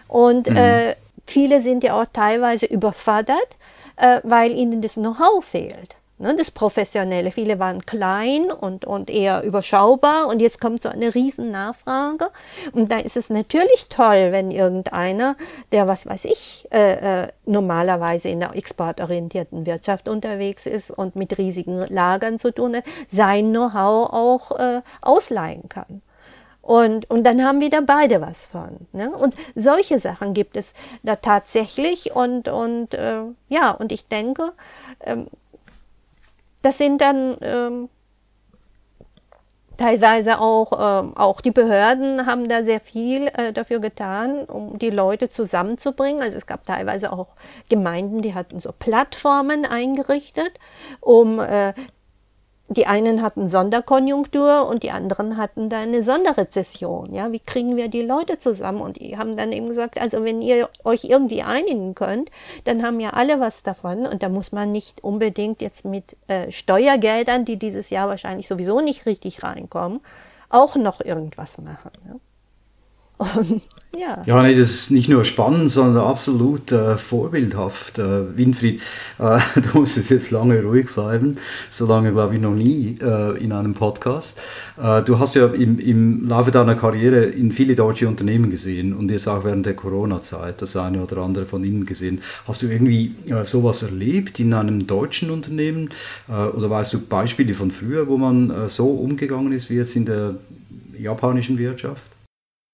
[0.09, 0.57] Und mhm.
[0.57, 0.96] äh,
[1.27, 3.57] viele sind ja auch teilweise überfordert,
[3.96, 7.30] äh, weil ihnen das Know-how fehlt ne, das Professionelle.
[7.30, 12.30] Viele waren klein und, und eher überschaubar und jetzt kommt so eine riesen Nachfrage.
[12.72, 15.37] Und da ist es natürlich toll, wenn irgendeiner,
[15.70, 21.38] der, was weiß ich, äh, äh, normalerweise in der exportorientierten Wirtschaft unterwegs ist und mit
[21.38, 26.02] riesigen Lagern zu tun hat, sein Know-how auch äh, ausleihen kann.
[26.62, 28.87] Und, und dann haben wieder beide was von.
[28.92, 29.14] Ne?
[29.14, 32.16] Und solche Sachen gibt es da tatsächlich.
[32.16, 34.52] Und, und äh, ja, und ich denke,
[35.02, 35.26] ähm,
[36.64, 37.88] das sind dann ähm,
[39.77, 40.72] teilweise auch,
[41.03, 46.22] ähm, auch die Behörden haben da sehr viel äh, dafür getan, um die Leute zusammenzubringen.
[46.22, 47.29] Also es gab teilweise auch
[47.68, 50.53] Gemeinden, die hatten so Plattformen eingerichtet,
[51.00, 51.74] um äh,
[52.74, 57.14] die einen hatten Sonderkonjunktur und die anderen hatten da eine Sonderrezession.
[57.14, 58.80] Ja, wie kriegen wir die Leute zusammen?
[58.80, 62.30] Und die haben dann eben gesagt, also wenn ihr euch irgendwie einigen könnt,
[62.64, 66.50] dann haben ja alle was davon und da muss man nicht unbedingt jetzt mit äh,
[66.50, 70.00] Steuergeldern, die dieses Jahr wahrscheinlich sowieso nicht richtig reinkommen,
[70.48, 71.90] auch noch irgendwas machen.
[72.06, 72.14] Ja?
[73.18, 73.62] Und,
[73.96, 74.22] ja.
[74.27, 77.98] ja, nee, das ist nicht nur spannend, sondern absolut äh, vorbildhaft.
[77.98, 78.81] Äh, Winfried,
[79.18, 81.37] äh, du musst jetzt lange ruhig bleiben,
[81.70, 84.40] so lange glaube ich noch nie äh, in einem Podcast.
[84.83, 89.11] Äh, du hast ja im, im Laufe deiner Karriere in viele deutsche Unternehmen gesehen und
[89.11, 92.20] jetzt auch während der Corona-Zeit das eine oder andere von ihnen gesehen.
[92.48, 95.90] Hast du irgendwie äh, sowas erlebt in einem deutschen Unternehmen
[96.29, 100.35] oder weißt du Beispiele von früher, wo man so umgegangen ist wie jetzt in der
[100.98, 102.03] japanischen Wirtschaft?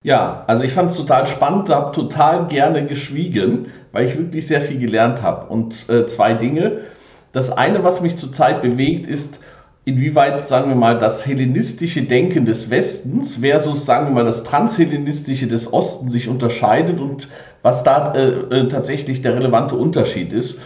[0.03, 4.63] Ja, also ich fand es total spannend, habe total gerne geschwiegen, weil ich wirklich sehr
[4.63, 5.53] viel gelernt habe.
[5.53, 6.79] Und äh, zwei Dinge.
[7.33, 9.39] Das eine, was mich zurzeit bewegt, ist,
[9.85, 15.49] inwieweit, sagen wir mal, das hellenistische Denken des Westens versus, sagen wir mal, das transhellenistische
[15.49, 17.29] des Ostens sich unterscheidet und
[17.61, 20.57] was da äh, äh, tatsächlich der relevante Unterschied ist.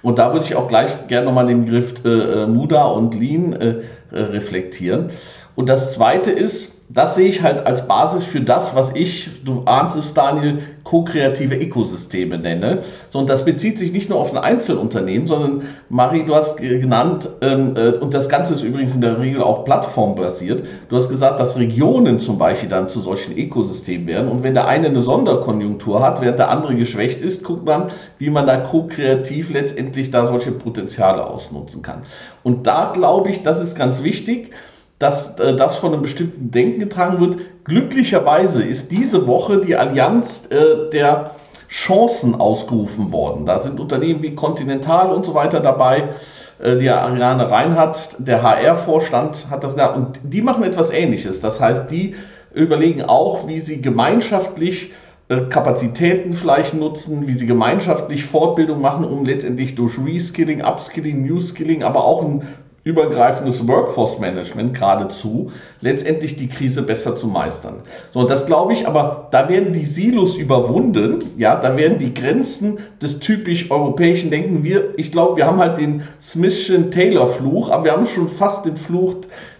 [0.00, 2.08] Und da würde ich auch gleich gerne nochmal den Begriff äh,
[2.44, 3.74] äh, Muda und Lean äh,
[4.12, 5.10] äh, reflektieren.
[5.56, 9.62] Und das Zweite ist, das sehe ich halt als Basis für das, was ich, du
[9.66, 12.78] ahnst es, Daniel, ko-kreative Ökosysteme nenne.
[13.10, 17.28] So, und das bezieht sich nicht nur auf ein Einzelunternehmen, sondern Marie, du hast genannt,
[17.42, 20.64] ähm, äh, und das Ganze ist übrigens in der Regel auch plattformbasiert.
[20.88, 24.28] Du hast gesagt, dass Regionen zum Beispiel dann zu solchen Ökosystemen werden.
[24.30, 28.30] Und wenn der eine eine Sonderkonjunktur hat, während der andere geschwächt ist, guckt man, wie
[28.30, 32.02] man da ko-kreativ letztendlich da solche Potenziale ausnutzen kann.
[32.42, 34.52] Und da glaube ich, das ist ganz wichtig
[34.98, 37.38] dass äh, das von einem bestimmten Denken getragen wird.
[37.64, 41.32] Glücklicherweise ist diese Woche die Allianz äh, der
[41.68, 43.44] Chancen ausgerufen worden.
[43.44, 46.10] Da sind Unternehmen wie Continental und so weiter dabei.
[46.58, 49.96] Äh, die Ariane Reinhardt, der HR-Vorstand, hat das gesagt.
[49.96, 51.40] Und die machen etwas Ähnliches.
[51.40, 52.16] Das heißt, die
[52.52, 54.92] überlegen auch, wie sie gemeinschaftlich
[55.28, 61.38] äh, Kapazitäten vielleicht nutzen, wie sie gemeinschaftlich Fortbildung machen, um letztendlich durch Reskilling, Upskilling, New
[61.40, 62.42] Skilling, aber auch ein
[62.88, 67.82] übergreifendes Workforce Management geradezu, letztendlich die Krise besser zu meistern.
[68.12, 72.78] So, das glaube ich, aber da werden die Silos überwunden, ja, da werden die Grenzen
[73.02, 77.84] des typisch europäischen Denken, wir, ich glaube, wir haben halt den Smithschen Taylor Fluch, aber
[77.84, 79.16] wir haben schon fast den Fluch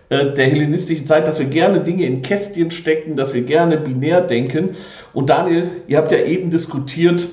[0.08, 4.22] äh, der hellenistischen Zeit, dass wir gerne Dinge in Kästchen stecken, dass wir gerne binär
[4.22, 4.70] denken.
[5.12, 7.28] Und Daniel, ihr habt ja eben diskutiert,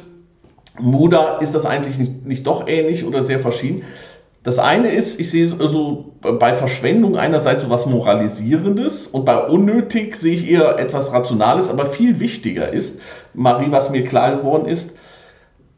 [0.77, 3.83] Muda, ist das eigentlich nicht, nicht doch ähnlich oder sehr verschieden?
[4.45, 10.15] Das eine ist, ich sehe so bei Verschwendung einerseits so was Moralisierendes und bei unnötig
[10.17, 12.99] sehe ich eher etwas Rationales, aber viel wichtiger ist,
[13.33, 14.95] Marie, was mir klar geworden ist,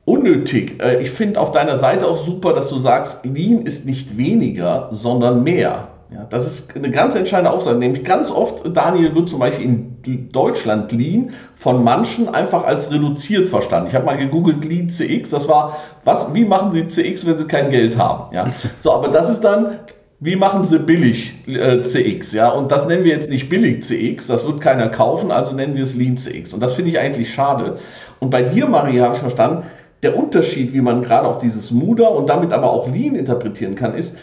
[0.04, 0.84] unnötig.
[0.84, 4.90] Äh, ich finde auf deiner Seite auch super, dass du sagst, Lean ist nicht weniger,
[4.92, 5.88] sondern mehr.
[6.14, 9.97] Ja, das ist eine ganz entscheidende Aussage, nämlich ganz oft, Daniel wird zum Beispiel in
[10.16, 13.90] Deutschland Lean von manchen einfach als reduziert verstanden.
[13.90, 17.44] Ich habe mal gegoogelt Lean CX, das war, was, wie machen Sie CX, wenn Sie
[17.44, 18.34] kein Geld haben?
[18.34, 18.46] Ja,
[18.80, 19.80] so, aber das ist dann,
[20.22, 22.32] wie machen Sie billig äh, CX?
[22.32, 25.76] Ja, und das nennen wir jetzt nicht billig CX, das wird keiner kaufen, also nennen
[25.76, 26.54] wir es Lean CX.
[26.54, 27.76] Und das finde ich eigentlich schade.
[28.20, 29.64] Und bei dir, Marie, habe ich verstanden,
[30.04, 33.96] der Unterschied, wie man gerade auch dieses Muda und damit aber auch Lean interpretieren kann,
[33.96, 34.16] ist,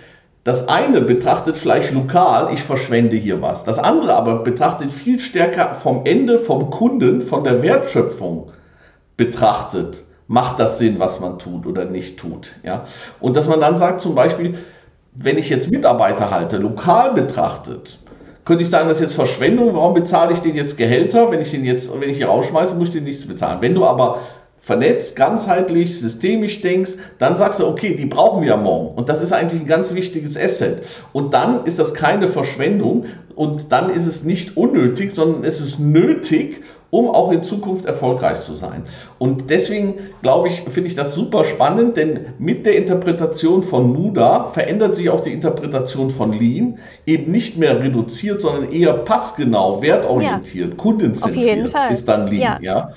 [0.45, 3.65] das eine betrachtet vielleicht lokal, ich verschwende hier was.
[3.65, 8.51] Das andere aber betrachtet viel stärker vom Ende, vom Kunden, von der Wertschöpfung
[9.17, 10.05] betrachtet.
[10.27, 12.53] Macht das Sinn, was man tut oder nicht tut?
[12.63, 12.85] Ja?
[13.21, 14.55] Und dass man dann sagt zum Beispiel,
[15.15, 17.99] wenn ich jetzt Mitarbeiter halte, lokal betrachtet,
[18.45, 21.31] könnte ich sagen, das ist jetzt Verschwendung, warum bezahle ich den jetzt Gehälter?
[21.31, 23.59] Wenn ich den jetzt, wenn ich hier rausschmeiße, muss ich den nichts bezahlen.
[23.63, 24.19] Wenn du aber
[24.65, 28.97] vernetzt, ganzheitlich, systemisch denkst, dann sagst du, okay, die brauchen wir ja morgen.
[28.97, 30.85] Und das ist eigentlich ein ganz wichtiges Asset.
[31.13, 35.79] Und dann ist das keine Verschwendung und dann ist es nicht unnötig, sondern es ist
[35.79, 38.85] nötig, um auch in Zukunft erfolgreich zu sein.
[39.19, 44.45] Und deswegen glaube ich, finde ich das super spannend, denn mit der Interpretation von Muda
[44.45, 50.71] verändert sich auch die Interpretation von Lean, eben nicht mehr reduziert, sondern eher passgenau, wertorientiert,
[50.71, 52.41] ja, kundenzentriert ist dann Lean.
[52.41, 52.59] Ja.
[52.63, 52.91] ja.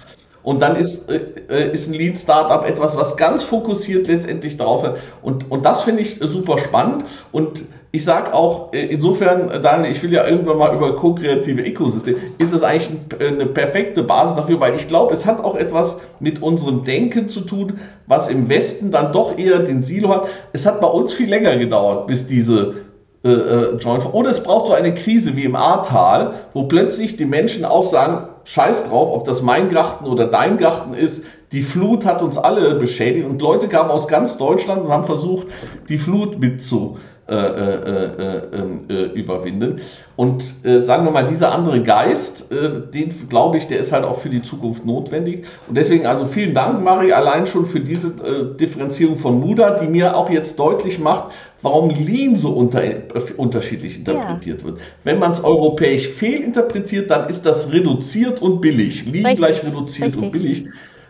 [0.47, 4.81] Und dann ist, äh, äh, ist ein Lean Startup etwas, was ganz fokussiert letztendlich darauf
[4.85, 4.93] ist.
[5.21, 7.03] Und, und das finde ich super spannend.
[7.33, 12.19] Und ich sage auch, äh, insofern, Daniel, ich will ja irgendwann mal über ko-kreative Ökosysteme,
[12.37, 16.41] ist es eigentlich eine perfekte Basis dafür, weil ich glaube, es hat auch etwas mit
[16.41, 20.27] unserem Denken zu tun, was im Westen dann doch eher den Silo hat.
[20.53, 22.86] Es hat bei uns viel länger gedauert, bis diese
[23.23, 24.13] äh, äh Joint.
[24.13, 28.29] Oder es braucht so eine Krise wie im Ahrtal, wo plötzlich die Menschen auch sagen,
[28.45, 31.23] scheiß drauf, ob das mein Garten oder dein Garten ist.
[31.51, 35.47] Die Flut hat uns alle beschädigt und Leute kamen aus ganz Deutschland und haben versucht,
[35.89, 36.97] die Flut mit zu
[37.29, 39.81] äh, äh, äh, ähm, äh überwinden.
[40.15, 44.05] Und äh, sagen wir mal, dieser andere Geist, äh, den glaube ich, der ist halt
[44.05, 45.45] auch für die Zukunft notwendig.
[45.67, 48.11] Und deswegen also vielen Dank, Mari, allein schon für diese
[48.57, 52.81] Differenzierung von Muda, die mir auch jetzt deutlich macht, warum Lean so unter,
[53.35, 54.67] unterschiedlich interpretiert ja.
[54.67, 54.79] wird.
[55.03, 59.05] Wenn man es europäisch fehlinterpretiert, dann ist das reduziert und billig.
[59.05, 59.37] Lean Richtig.
[59.37, 60.23] gleich reduziert Richtig.
[60.23, 60.65] und billig.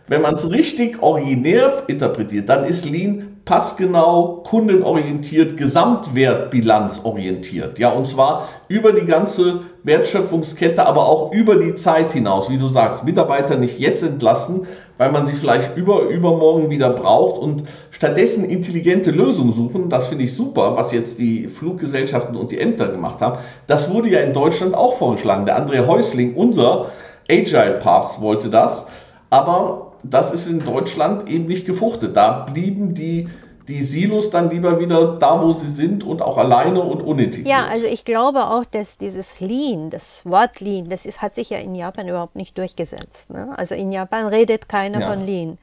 [0.07, 7.79] Wenn man es richtig originär interpretiert, dann ist Lean passgenau, kundenorientiert, gesamtwertbilanzorientiert.
[7.79, 12.49] Ja, und zwar über die ganze Wertschöpfungskette, aber auch über die Zeit hinaus.
[12.49, 17.39] Wie du sagst, Mitarbeiter nicht jetzt entlassen, weil man sie vielleicht über, übermorgen wieder braucht
[17.39, 19.87] und stattdessen intelligente Lösungen suchen.
[19.87, 23.37] Das finde ich super, was jetzt die Fluggesellschaften und die Ämter gemacht haben.
[23.65, 25.45] Das wurde ja in Deutschland auch vorgeschlagen.
[25.45, 26.87] Der André Häusling, unser
[27.29, 28.87] Agile-Papst, wollte das.
[29.29, 32.15] Aber das ist in Deutschland eben nicht gefruchtet.
[32.15, 33.29] Da blieben die
[33.67, 37.47] die Silos dann lieber wieder da, wo sie sind und auch alleine und unintegriert.
[37.47, 41.49] Ja, also ich glaube auch, dass dieses Lean, das Wort Lean, das ist, hat sich
[41.49, 43.29] ja in Japan überhaupt nicht durchgesetzt.
[43.29, 43.53] Ne?
[43.57, 45.09] Also in Japan redet keiner ja.
[45.09, 45.57] von Lean.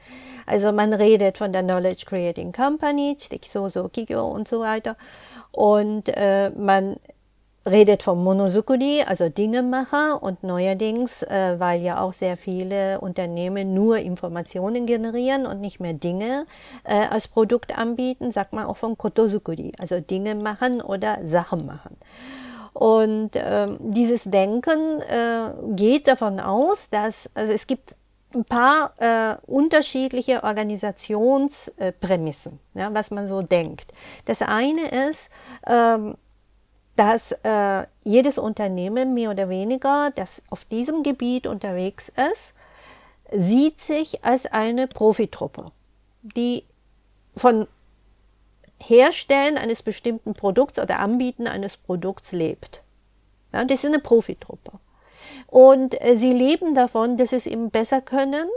[0.46, 3.16] Also man redet von der Knowledge Creating Company,
[3.50, 4.96] so Kigyo und so weiter.
[5.50, 6.96] Und äh, man
[7.66, 13.98] redet vom Monosukuri, also Dingemacher und neuerdings, äh, weil ja auch sehr viele Unternehmen nur
[13.98, 16.46] Informationen generieren und nicht mehr Dinge
[16.84, 21.96] äh, als Produkt anbieten, sagt man auch von Kotosukuri, also Dinge machen oder Sachen machen.
[22.74, 27.94] Und ähm, dieses Denken äh, geht davon aus, dass also es gibt
[28.34, 33.92] ein paar äh, unterschiedliche Organisationsprämissen, ja, was man so denkt.
[34.24, 35.28] Das eine ist,
[35.66, 36.16] ähm,
[36.96, 42.54] dass äh, jedes Unternehmen mehr oder weniger, das auf diesem Gebiet unterwegs ist,
[43.32, 45.72] sieht sich als eine Profitruppe,
[46.22, 46.64] die
[47.36, 47.66] von
[48.78, 52.82] Herstellen eines bestimmten Produkts oder Anbieten eines Produkts lebt.
[53.52, 54.72] Ja, das ist eine Profitruppe.
[55.46, 58.48] Und äh, sie leben davon, dass sie es eben besser können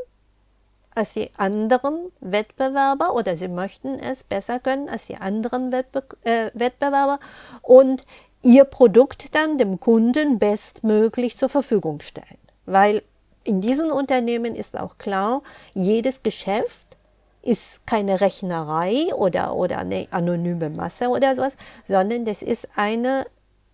[0.98, 6.50] als die anderen Wettbewerber oder sie möchten es besser können als die anderen Wettbe äh,
[6.56, 7.20] Wettbewerber
[7.62, 8.04] und
[8.44, 12.38] ihr Produkt dann dem Kunden bestmöglich zur Verfügung stellen.
[12.66, 13.02] Weil
[13.44, 15.42] in diesen Unternehmen ist auch klar,
[15.74, 16.98] jedes Geschäft
[17.42, 21.56] ist keine Rechnerei oder, oder eine anonyme Masse oder sowas,
[21.88, 23.26] sondern das ist eine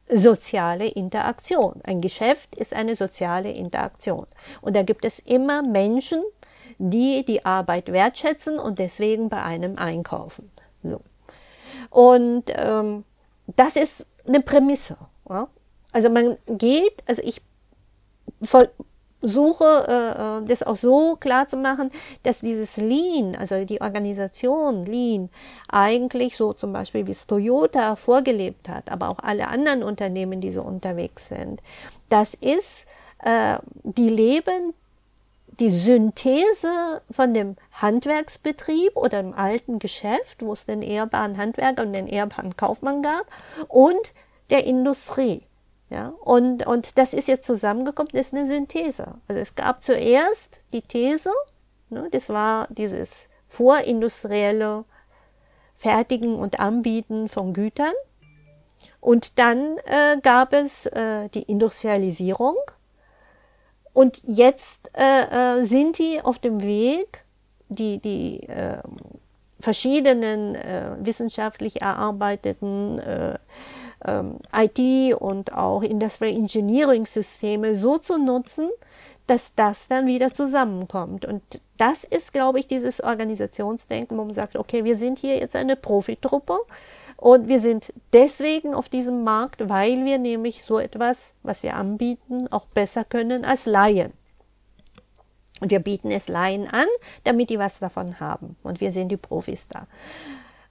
[0.08, 1.82] soziale Interaktion.
[1.84, 4.28] Ein Geschäft ist eine soziale Interaktion.
[4.62, 6.21] Und da gibt es immer Menschen,
[6.78, 10.52] die die Arbeit wertschätzen und deswegen bei einem einkaufen.
[10.84, 11.02] So.
[11.89, 13.06] Und ähm,
[13.56, 14.97] das ist eine Prämisse.
[15.29, 15.47] Ja?
[15.91, 17.41] Also man geht, also ich
[18.41, 19.65] versuche
[20.43, 21.91] äh, das auch so klar zu machen,
[22.23, 25.29] dass dieses Lean, also die Organisation Lean,
[25.69, 30.51] eigentlich so zum Beispiel wie es Toyota vorgelebt hat, aber auch alle anderen Unternehmen, die
[30.51, 31.62] so unterwegs sind,
[32.09, 32.86] das ist,
[33.19, 34.73] äh, die leben
[35.63, 41.93] die Synthese von dem Handwerksbetrieb oder dem alten Geschäft, wo es den ehrbaren Handwerker und
[41.93, 43.26] den ehrbaren Kaufmann gab,
[43.69, 44.13] und
[44.49, 45.43] der Industrie.
[45.89, 49.15] Ja, und, und das ist jetzt zusammengekommen, das ist eine Synthese.
[49.30, 51.32] Also es gab zuerst die These,
[51.89, 54.84] ne, das war dieses vorindustrielle
[55.78, 57.93] Fertigen und Anbieten von Gütern.
[58.99, 62.58] Und dann äh, gab es äh, die Industrialisierung
[63.93, 67.23] und jetzt äh, äh, sind die auf dem Weg,
[67.69, 68.79] die, die äh,
[69.60, 73.38] verschiedenen äh, wissenschaftlich erarbeiteten äh,
[74.06, 78.69] ähm, IT und auch Industrial Engineering Systeme so zu nutzen,
[79.27, 81.23] dass das dann wieder zusammenkommt.
[81.25, 81.41] Und
[81.77, 85.75] das ist, glaube ich, dieses Organisationsdenken, wo man sagt, okay, wir sind hier jetzt eine
[85.75, 86.58] Profitruppe
[87.23, 92.49] und wir sind deswegen auf diesem Markt, weil wir nämlich so etwas, was wir anbieten,
[92.51, 94.12] auch besser können als Laien.
[95.62, 96.88] Und wir bieten es Laien an,
[97.23, 98.57] damit die was davon haben.
[98.62, 99.88] Und wir sind die Profis da.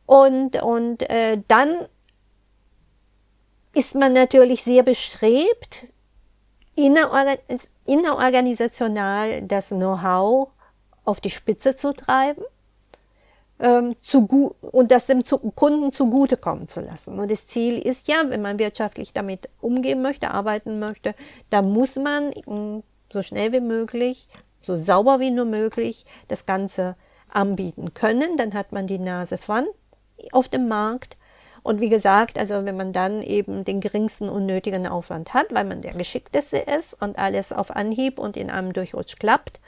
[0.04, 1.88] Und, und äh, dann
[3.72, 5.86] ist man natürlich sehr bestrebt,
[6.74, 10.50] innerorganisational das Know-how
[11.06, 12.44] auf die Spitze zu treiben
[13.62, 15.22] ähm, zu und das dem
[15.54, 17.18] Kunden zugutekommen zu lassen.
[17.18, 21.14] Und das Ziel ist ja, wenn man wirtschaftlich damit umgehen möchte, arbeiten möchte,
[21.48, 22.32] da muss man
[23.12, 24.28] so schnell wie möglich,
[24.62, 26.96] so sauber wie nur möglich das Ganze
[27.28, 28.36] anbieten können.
[28.36, 29.66] Dann hat man die Nase vorn
[30.32, 31.16] auf dem Markt
[31.62, 35.80] und wie gesagt, also wenn man dann eben den geringsten unnötigen Aufwand hat, weil man
[35.80, 39.60] der geschickteste ist und alles auf Anhieb und in einem Durchrutsch klappt,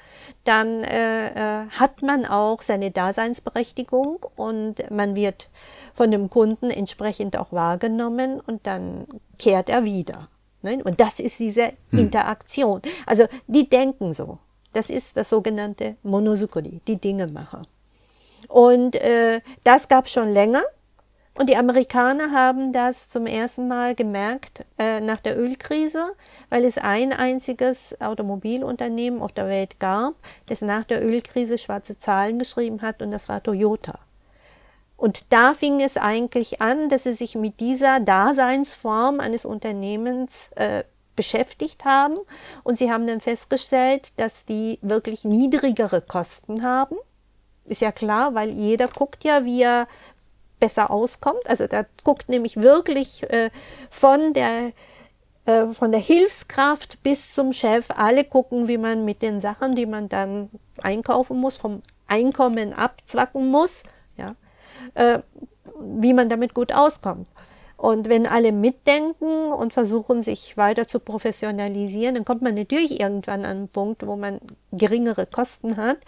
[0.42, 5.48] dann äh, äh, hat man auch seine Daseinsberechtigung und man wird
[5.94, 9.06] von dem Kunden entsprechend auch wahrgenommen und dann
[9.38, 10.28] kehrt er wieder.
[10.62, 10.82] Ne?
[10.82, 11.98] Und das ist diese hm.
[12.00, 12.82] Interaktion.
[13.06, 14.38] Also die denken so.
[14.72, 17.62] Das ist das sogenannte Monosukuri, die Dingemacher.
[18.48, 20.62] Und äh, das gab schon länger.
[21.36, 26.12] Und die Amerikaner haben das zum ersten Mal gemerkt äh, nach der Ölkrise,
[26.48, 30.14] weil es ein einziges Automobilunternehmen auf der Welt gab,
[30.46, 33.98] das nach der Ölkrise schwarze Zahlen geschrieben hat, und das war Toyota.
[34.96, 40.84] Und da fing es eigentlich an, dass sie sich mit dieser Daseinsform eines Unternehmens äh,
[41.16, 42.16] beschäftigt haben.
[42.62, 46.96] Und sie haben dann festgestellt, dass die wirklich niedrigere Kosten haben.
[47.66, 49.88] Ist ja klar, weil jeder guckt ja, wie er
[50.60, 51.46] besser auskommt.
[51.46, 53.50] Also da guckt nämlich wirklich äh,
[53.90, 54.72] von der
[55.46, 59.86] äh, von der Hilfskraft bis zum Chef, alle gucken, wie man mit den Sachen, die
[59.86, 60.50] man dann
[60.82, 63.82] einkaufen muss, vom Einkommen abzwacken muss.
[64.16, 64.36] Ja.
[64.94, 65.20] äh,
[65.80, 67.28] wie man damit gut auskommt.
[67.76, 73.44] Und wenn alle mitdenken und versuchen, sich weiter zu professionalisieren, dann kommt man natürlich irgendwann
[73.44, 74.40] an einen Punkt, wo man
[74.72, 75.98] geringere Kosten hat,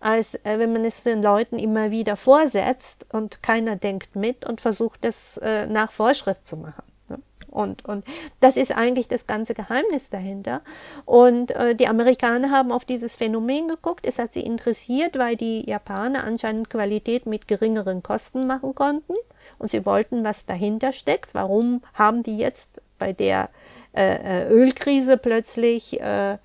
[0.00, 4.60] als äh, wenn man es den Leuten immer wieder vorsetzt und keiner denkt mit und
[4.60, 6.84] versucht, das äh, nach Vorschrift zu machen.
[7.08, 7.18] Ne?
[7.48, 8.04] Und, und
[8.40, 10.62] das ist eigentlich das ganze Geheimnis dahinter.
[11.04, 14.06] Und äh, die Amerikaner haben auf dieses Phänomen geguckt.
[14.06, 19.14] Es hat sie interessiert, weil die Japaner anscheinend Qualität mit geringeren Kosten machen konnten.
[19.58, 21.34] Und sie wollten, was dahinter steckt.
[21.34, 23.50] Warum haben die jetzt bei der
[23.94, 26.38] äh, äh Ölkrise plötzlich äh,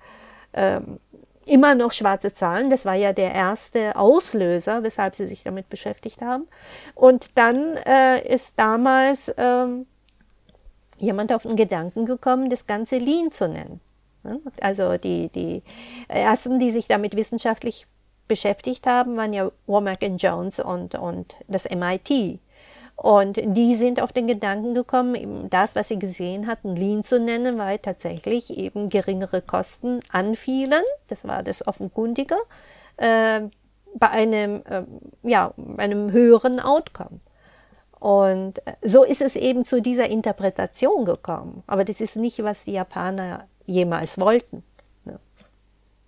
[0.56, 0.98] ähm,
[1.46, 2.70] immer noch schwarze Zahlen.
[2.70, 6.46] Das war ja der erste Auslöser, weshalb sie sich damit beschäftigt haben.
[6.94, 9.86] Und dann äh, ist damals ähm,
[10.98, 13.80] jemand auf den Gedanken gekommen, das Ganze Lean zu nennen.
[14.60, 15.62] Also die, die
[16.08, 17.86] ersten, die sich damit wissenschaftlich
[18.26, 22.40] beschäftigt haben, waren ja Womack Jones und, und das MIT.
[22.96, 27.20] Und die sind auf den Gedanken gekommen, eben das, was sie gesehen hatten, Lean zu
[27.20, 30.82] nennen, weil tatsächlich eben geringere Kosten anfielen.
[31.08, 32.36] Das war das Offenkundige.
[32.96, 33.42] Äh,
[33.94, 34.82] bei einem, äh,
[35.22, 37.20] ja, einem höheren Outcome.
[37.98, 41.62] Und äh, so ist es eben zu dieser Interpretation gekommen.
[41.66, 44.62] Aber das ist nicht, was die Japaner jemals wollten.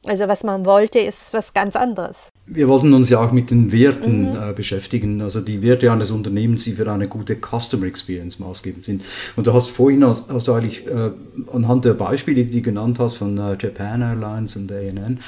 [0.04, 2.16] Also was man wollte, ist was ganz anderes.
[2.46, 4.50] Wir wollten uns ja auch mit den Werten mhm.
[4.50, 9.02] äh, beschäftigen, also die Werte eines Unternehmens, die für eine gute Customer Experience maßgebend sind.
[9.36, 11.10] Und du hast vorhin, hast, du eigentlich äh,
[11.52, 15.18] anhand der Beispiele, die du genannt hast von äh, Japan Airlines und ANN,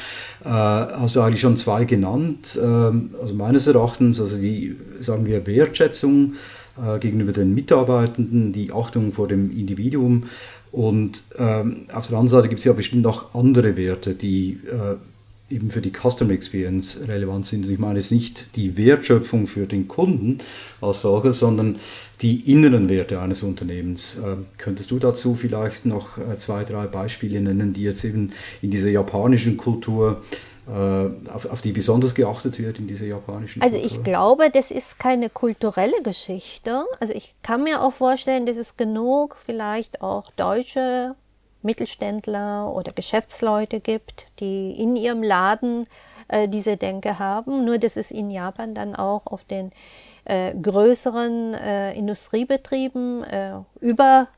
[0.45, 2.59] äh, hast du eigentlich schon zwei genannt.
[2.63, 6.35] Ähm, also meines Erachtens, also die, sagen wir, Wertschätzung
[6.83, 10.25] äh, gegenüber den Mitarbeitenden, die Achtung vor dem Individuum
[10.73, 14.97] und ähm, auf der anderen Seite gibt es ja bestimmt auch andere Werte, die äh,
[15.53, 17.69] eben für die Customer Experience relevant sind.
[17.69, 20.39] Ich meine jetzt nicht die Wertschöpfung für den Kunden
[20.81, 21.79] als solche, sondern
[22.23, 24.19] die inneren Werte eines Unternehmens.
[24.19, 28.71] Äh, könntest du dazu vielleicht noch äh, zwei, drei Beispiele nennen, die jetzt eben in
[28.71, 33.97] dieser japanischen Kultur äh, auf, auf, die besonders geachtet wird in dieser japanischen Also Kultur?
[33.99, 36.85] ich glaube, das ist keine kulturelle Geschichte.
[37.01, 41.15] Also ich kann mir auch vorstellen, dass es genug vielleicht auch deutsche
[41.63, 45.87] Mittelständler oder Geschäftsleute gibt, die in ihrem Laden
[46.29, 47.65] äh, diese Denke haben.
[47.65, 49.73] Nur dass es in Japan dann auch auf den
[50.25, 54.29] äh, größeren äh, Industriebetrieben äh, über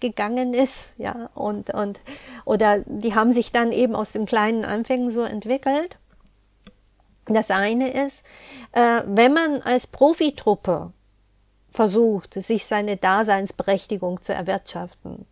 [0.00, 2.00] gegangen ist, ja, und, und,
[2.44, 5.98] oder die haben sich dann eben aus den kleinen Anfängen so entwickelt.
[7.26, 8.22] Das eine ist,
[8.72, 10.92] äh, wenn man als Profitruppe
[11.70, 15.26] versucht, sich seine Daseinsberechtigung zu erwirtschaften,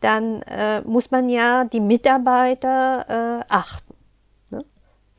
[0.00, 3.94] dann äh, muss man ja die Mitarbeiter äh, achten.
[4.50, 4.64] Ne?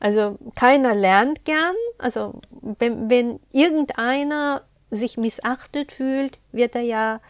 [0.00, 1.76] Also keiner lernt gern.
[1.98, 2.40] Also
[2.78, 7.20] wenn, wenn irgendeiner sich missachtet fühlt, wird er ja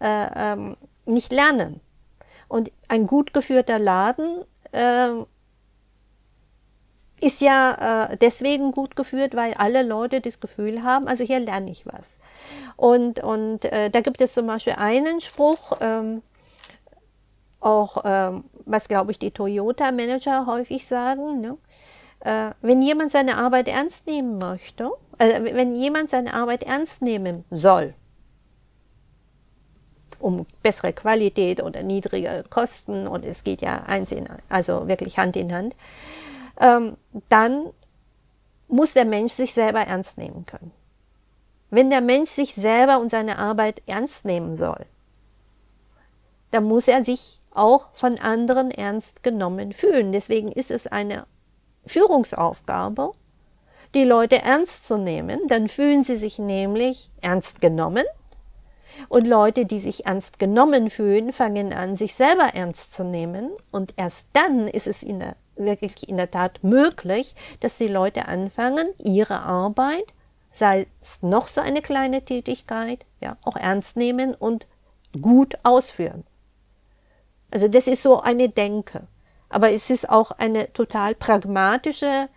[0.00, 0.76] äh, ähm,
[1.10, 1.80] nicht lernen.
[2.48, 5.10] Und ein gut geführter Laden äh,
[7.20, 11.70] ist ja äh, deswegen gut geführt, weil alle Leute das Gefühl haben, also hier lerne
[11.70, 12.06] ich was.
[12.76, 16.22] Und, und äh, da gibt es zum Beispiel einen Spruch, ähm,
[17.60, 21.58] auch ähm, was glaube ich die Toyota-Manager häufig sagen, ne?
[22.20, 27.44] äh, wenn jemand seine Arbeit ernst nehmen möchte, äh, wenn jemand seine Arbeit ernst nehmen
[27.50, 27.94] soll,
[30.20, 35.36] um bessere Qualität oder niedrige Kosten und es geht ja eins in, also wirklich Hand
[35.36, 35.76] in Hand,
[36.60, 36.96] ähm,
[37.28, 37.66] dann
[38.68, 40.72] muss der Mensch sich selber ernst nehmen können.
[41.70, 44.86] Wenn der Mensch sich selber und seine Arbeit ernst nehmen soll,
[46.50, 50.12] dann muss er sich auch von anderen ernst genommen fühlen.
[50.12, 51.26] Deswegen ist es eine
[51.86, 53.12] Führungsaufgabe,
[53.94, 55.40] die Leute ernst zu nehmen.
[55.48, 58.04] Dann fühlen sie sich nämlich ernst genommen
[59.08, 63.50] und Leute, die sich ernst genommen fühlen, fangen an, sich selber ernst zu nehmen.
[63.70, 68.26] Und erst dann ist es in der, wirklich in der Tat möglich, dass die Leute
[68.26, 70.12] anfangen, ihre Arbeit,
[70.52, 74.66] sei es noch so eine kleine Tätigkeit, ja, auch ernst nehmen und
[75.20, 76.24] gut ausführen.
[77.50, 79.06] Also das ist so eine Denke.
[79.48, 82.28] Aber es ist auch eine total pragmatische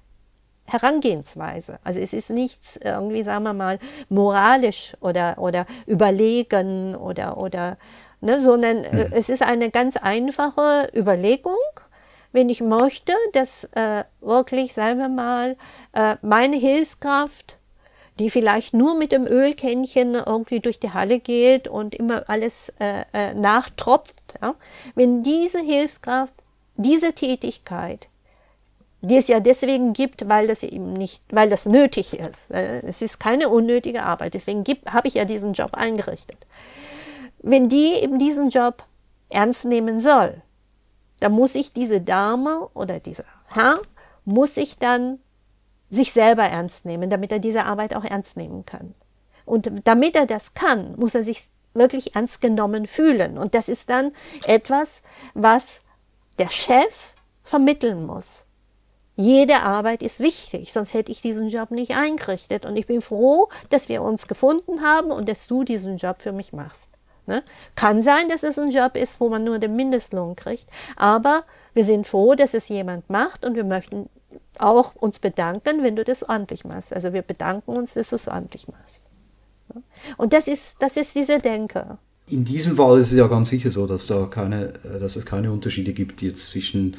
[0.73, 1.79] Herangehensweise.
[1.83, 7.77] Also es ist nichts irgendwie, sagen wir mal, moralisch oder, oder überlegen oder, oder
[8.21, 9.11] ne, sondern mhm.
[9.11, 11.53] es ist eine ganz einfache Überlegung.
[12.31, 15.55] Wenn ich möchte, dass äh, wirklich, sagen wir mal,
[15.93, 17.57] äh, meine Hilfskraft,
[18.17, 23.03] die vielleicht nur mit dem Ölkännchen irgendwie durch die Halle geht und immer alles äh,
[23.13, 24.55] äh, nachtropft, ja,
[24.95, 26.33] wenn diese Hilfskraft
[26.75, 28.07] diese Tätigkeit
[29.03, 32.49] die es ja deswegen gibt, weil das eben nicht, weil das nötig ist.
[32.49, 34.33] Es ist keine unnötige Arbeit.
[34.33, 36.47] Deswegen habe ich ja diesen Job eingerichtet.
[37.39, 38.83] Wenn die eben diesen Job
[39.29, 40.41] ernst nehmen soll,
[41.19, 43.81] dann muss ich diese Dame oder dieser Herr
[44.23, 45.19] muss ich dann
[45.89, 48.95] sich selber ernst nehmen, damit er diese Arbeit auch ernst nehmen kann.
[49.45, 53.37] Und damit er das kann, muss er sich wirklich ernst genommen fühlen.
[53.37, 54.13] Und das ist dann
[54.45, 55.01] etwas,
[55.33, 55.81] was
[56.39, 58.42] der Chef vermitteln muss.
[59.15, 62.65] Jede Arbeit ist wichtig, sonst hätte ich diesen Job nicht eingerichtet.
[62.65, 66.31] Und ich bin froh, dass wir uns gefunden haben und dass du diesen Job für
[66.31, 66.87] mich machst.
[67.25, 67.43] Ne?
[67.75, 71.43] Kann sein, dass es ein Job ist, wo man nur den Mindestlohn kriegt, aber
[71.73, 74.09] wir sind froh, dass es jemand macht und wir möchten
[74.59, 76.91] auch uns bedanken, wenn du das ordentlich machst.
[76.91, 78.99] Also wir bedanken uns, dass du es ordentlich machst.
[79.73, 79.83] Ne?
[80.17, 81.97] Und das ist, das ist diese Denke.
[82.29, 85.25] In diesem Fall ist es ja ganz sicher so, dass, da keine, äh, dass es
[85.25, 86.95] keine Unterschiede gibt jetzt zwischen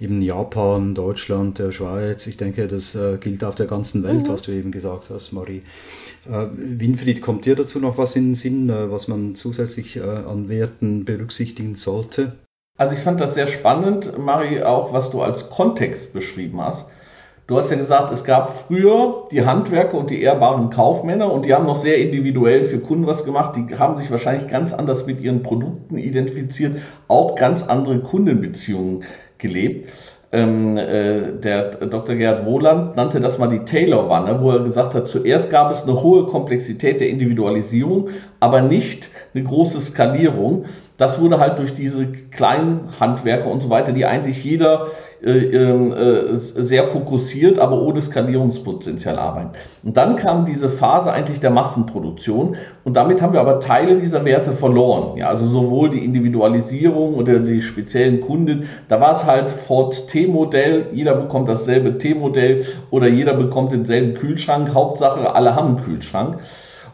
[0.00, 2.26] eben Japan, Deutschland, der Schweiz.
[2.26, 4.28] Ich denke, das äh, gilt auf der ganzen Welt, mhm.
[4.28, 5.62] was du eben gesagt hast, Marie.
[6.28, 11.04] Äh, Winfried, kommt dir dazu noch was in den Sinn, was man zusätzlich an Werten
[11.04, 12.32] berücksichtigen sollte?
[12.76, 16.88] Also ich fand das sehr spannend, Marie, auch was du als Kontext beschrieben hast.
[17.46, 21.52] Du hast ja gesagt, es gab früher die Handwerker und die ehrbaren Kaufmänner und die
[21.52, 23.54] haben noch sehr individuell für Kunden was gemacht.
[23.56, 29.04] Die haben sich wahrscheinlich ganz anders mit ihren Produkten identifiziert, auch ganz andere Kundenbeziehungen
[29.36, 29.90] gelebt.
[30.32, 32.16] Ähm, äh, der Dr.
[32.16, 36.02] Gerhard Wohland nannte das mal die Taylor-Wanne, wo er gesagt hat, zuerst gab es eine
[36.02, 38.08] hohe Komplexität der Individualisierung,
[38.40, 40.64] aber nicht eine große Skalierung.
[40.96, 44.88] Das wurde halt durch diese kleinen Handwerker und so weiter, die eigentlich jeder
[45.24, 49.50] äh, ähm, äh, sehr fokussiert, aber ohne Skalierungspotenzial arbeiten.
[49.82, 54.26] Und dann kam diese Phase eigentlich der Massenproduktion und damit haben wir aber Teile dieser
[54.26, 55.16] Werte verloren.
[55.16, 60.88] Ja, also sowohl die Individualisierung oder die speziellen Kunden, da war es halt Ford T-Modell,
[60.92, 66.40] jeder bekommt dasselbe T-Modell oder jeder bekommt denselben Kühlschrank, Hauptsache alle haben einen Kühlschrank.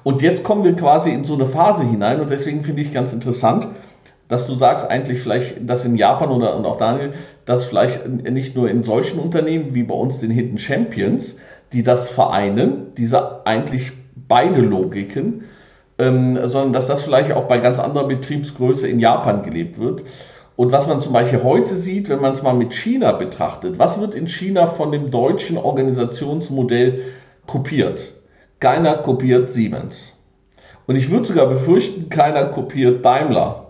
[0.03, 3.13] Und jetzt kommen wir quasi in so eine Phase hinein und deswegen finde ich ganz
[3.13, 3.67] interessant,
[4.31, 7.13] dass du sagst eigentlich vielleicht, dass in Japan oder und auch Daniel,
[7.47, 11.41] dass vielleicht nicht nur in solchen Unternehmen wie bei uns den Hidden Champions,
[11.73, 13.91] die das vereinen, diese eigentlich
[14.29, 15.43] beide Logiken,
[15.99, 20.05] ähm, sondern dass das vielleicht auch bei ganz anderer Betriebsgröße in Japan gelebt wird.
[20.55, 24.01] Und was man zum Beispiel heute sieht, wenn man es mal mit China betrachtet, was
[24.01, 27.03] wird in China von dem deutschen Organisationsmodell
[27.49, 28.13] kopiert?
[28.61, 30.17] Keiner kopiert Siemens.
[30.87, 33.70] Und ich würde sogar befürchten, keiner kopiert Daimler.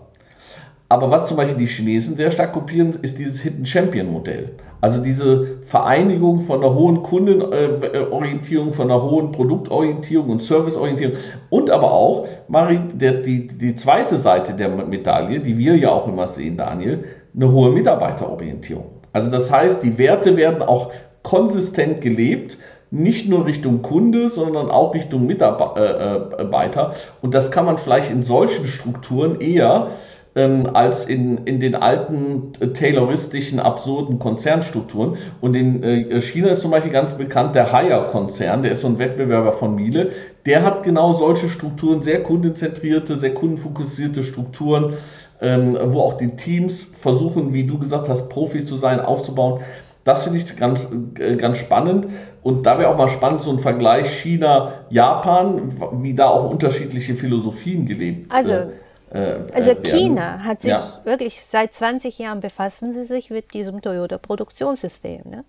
[0.91, 4.49] Aber was zum Beispiel die Chinesen sehr stark kopieren, ist dieses Hidden Champion Modell.
[4.81, 11.15] Also diese Vereinigung von einer hohen Kundenorientierung, von einer hohen Produktorientierung und Serviceorientierung
[11.49, 16.09] und aber auch, Marie, der, die, die zweite Seite der Medaille, die wir ja auch
[16.09, 18.87] immer sehen, Daniel, eine hohe Mitarbeiterorientierung.
[19.13, 20.91] Also das heißt, die Werte werden auch
[21.23, 22.57] konsistent gelebt,
[22.89, 26.91] nicht nur Richtung Kunde, sondern auch Richtung Mitarbeiter.
[27.21, 29.91] Und das kann man vielleicht in solchen Strukturen eher
[30.35, 35.17] ähm, als in, in den alten äh, tayloristischen, absurden Konzernstrukturen.
[35.41, 38.97] Und in äh, China ist zum Beispiel ganz bekannt der Haier-Konzern, der ist so ein
[38.99, 40.11] Wettbewerber von Miele.
[40.45, 44.93] Der hat genau solche Strukturen, sehr kundenzentrierte, sehr kundenfokussierte Strukturen,
[45.41, 49.61] ähm, wo auch die Teams versuchen, wie du gesagt hast, Profis zu sein, aufzubauen.
[50.03, 50.87] Das finde ich ganz,
[51.19, 52.07] äh, ganz spannend.
[52.41, 57.85] Und da wäre auch mal spannend, so ein Vergleich China-Japan, wie da auch unterschiedliche Philosophien
[57.85, 58.71] gelebt also,
[59.13, 60.99] äh, äh, also China hat sich ja.
[61.03, 65.21] wirklich seit 20 Jahren befassen sie sich mit diesem Toyota Produktionssystem.
[65.25, 65.45] Ne?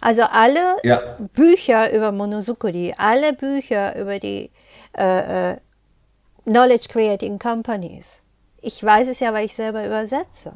[0.00, 1.00] Also alle ja.
[1.34, 4.50] Bücher über Monosukuri, alle Bücher über die
[4.96, 5.56] äh, äh,
[6.44, 8.20] Knowledge Creating Companies.
[8.60, 10.52] Ich weiß es ja, weil ich selber übersetze.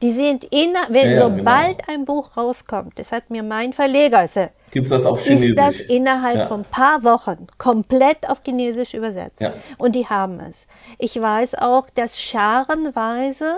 [0.00, 1.92] Die sind inner, wenn ja, sobald genau.
[1.92, 5.50] ein Buch rauskommt, das hat mir mein Verleger, also Gibt's das auf Chinesisch?
[5.50, 6.46] Ist das innerhalb ja.
[6.46, 9.38] von ein paar Wochen komplett auf Chinesisch übersetzt.
[9.38, 9.52] Ja.
[9.76, 10.56] Und die haben es.
[10.98, 13.54] Ich weiß auch, dass scharenweise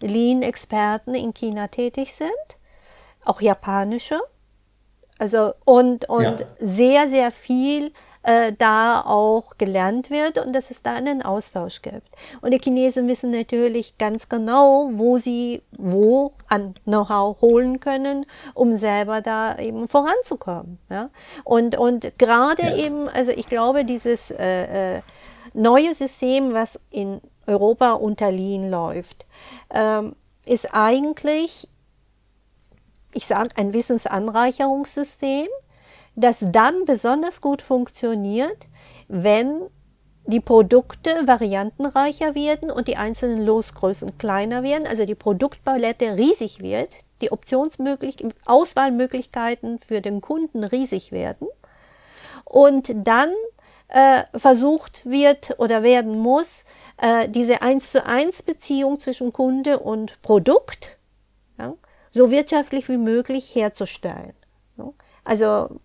[0.00, 2.58] Lean-Experten in China tätig sind,
[3.26, 4.18] auch japanische.
[5.18, 6.36] Also und, und ja.
[6.58, 7.92] sehr, sehr viel
[8.26, 12.08] äh, da auch gelernt wird und dass es da einen Austausch gibt.
[12.40, 18.78] Und die Chinesen wissen natürlich ganz genau, wo sie wo an Know-how holen können, um
[18.78, 20.78] selber da eben voranzukommen.
[20.90, 21.10] Ja?
[21.44, 22.76] Und, und gerade ja.
[22.76, 25.02] eben, also ich glaube, dieses äh, äh,
[25.54, 29.24] neue System, was in Europa unter Lean läuft,
[29.70, 31.68] ähm, ist eigentlich,
[33.12, 35.46] ich sage, ein Wissensanreicherungssystem,
[36.16, 38.66] das dann besonders gut funktioniert,
[39.08, 39.62] wenn
[40.26, 46.94] die Produkte variantenreicher werden und die einzelnen Losgrößen kleiner werden, also die Produktpalette riesig wird,
[47.20, 51.46] die Optionsmöglichkeiten, Auswahlmöglichkeiten für den Kunden riesig werden.
[52.44, 53.30] Und dann
[53.88, 56.64] äh, versucht wird oder werden muss,
[56.96, 60.98] äh, diese eins zu eins Beziehung zwischen Kunde und Produkt
[61.58, 61.74] ja,
[62.10, 64.34] so wirtschaftlich wie möglich herzustellen.
[65.26, 65.80] Also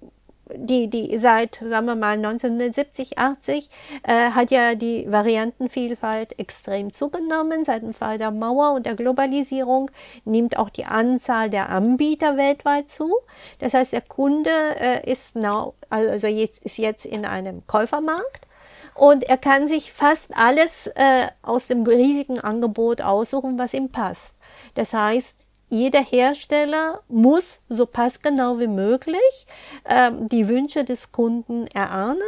[0.56, 3.70] die, die seit, sagen wir mal, 1970, 80
[4.04, 7.66] äh, hat ja die Variantenvielfalt extrem zugenommen.
[7.66, 9.92] Seit dem Fall der Mauer und der Globalisierung
[10.26, 13.14] nimmt auch die Anzahl der Anbieter weltweit zu.
[13.60, 18.48] Das heißt, der Kunde äh, ist, now, also jetzt, ist jetzt in einem Käufermarkt
[18.94, 24.34] und er kann sich fast alles äh, aus dem riesigen Angebot aussuchen, was ihm passt.
[24.76, 25.36] Das heißt,
[25.72, 29.48] jeder Hersteller muss so passgenau wie möglich
[29.86, 32.22] äh, die Wünsche des Kunden erahnen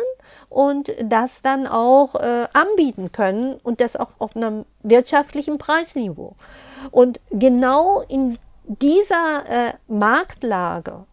[0.48, 6.36] und das dann auch äh, anbieten können und das auch auf einem wirtschaftlichen Preisniveau.
[6.89, 11.06] Und genau in dieser äh, Marktlage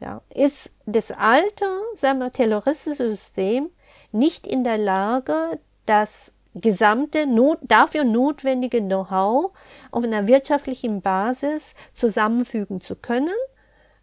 [0.00, 1.64] ja, ist das alte
[2.00, 3.70] sagen wir, terroristische System
[4.12, 9.52] nicht in der Lage, das gesamte not, dafür notwendige Know-how
[9.90, 13.34] auf einer wirtschaftlichen Basis zusammenfügen zu können,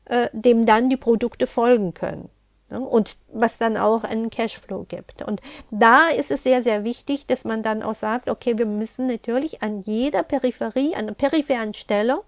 [0.06, 2.30] äh, dem dann die Produkte folgen können.
[2.70, 2.80] Ne?
[2.80, 5.22] Und was dann auch einen Cashflow gibt.
[5.22, 9.08] Und da ist es sehr, sehr wichtig, dass man dann auch sagt, okay, wir müssen
[9.08, 12.22] natürlich an jeder Peripherie, an der peripheren Stelle,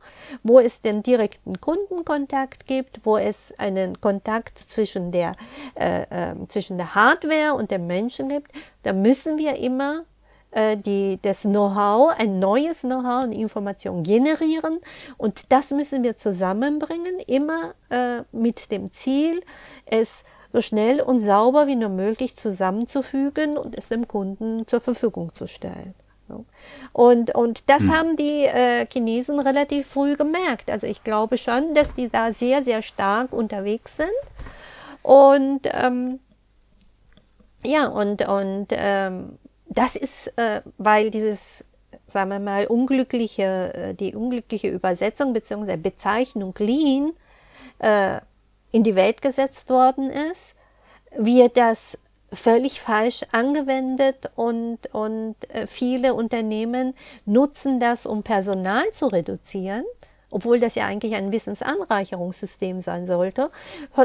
[0.44, 5.34] wo es den direkten Kundenkontakt gibt, wo es einen Kontakt zwischen der,
[5.76, 8.52] äh, äh, zwischen der Hardware und dem Menschen gibt,
[8.84, 10.04] da müssen wir immer
[10.78, 14.80] die, das Know-how, ein neues Know-how und Information generieren.
[15.18, 19.42] Und das müssen wir zusammenbringen, immer äh, mit dem Ziel,
[19.86, 20.24] es
[20.54, 25.48] so schnell und sauber wie nur möglich zusammenzufügen und es dem Kunden zur Verfügung zu
[25.48, 25.94] stellen.
[26.94, 27.92] Und, und das hm.
[27.96, 30.70] haben die äh, Chinesen relativ früh gemerkt.
[30.70, 34.10] Also ich glaube schon, dass die da sehr, sehr stark unterwegs sind.
[35.04, 36.20] Und ähm,
[37.64, 39.38] ja, und, und ähm,
[39.78, 41.64] das ist, äh, weil dieses,
[42.12, 45.78] sagen wir mal, unglückliche, äh, die unglückliche Übersetzung bzw.
[45.78, 47.14] Bezeichnung Lean
[47.80, 48.20] äh,
[48.72, 50.56] in die Welt gesetzt worden ist,
[51.16, 51.98] wird das
[52.34, 56.94] völlig falsch angewendet und, und äh, viele Unternehmen
[57.26, 59.86] nutzen das, um Personal zu reduzieren,
[60.30, 63.50] obwohl das ja eigentlich ein Wissensanreicherungssystem sein sollte,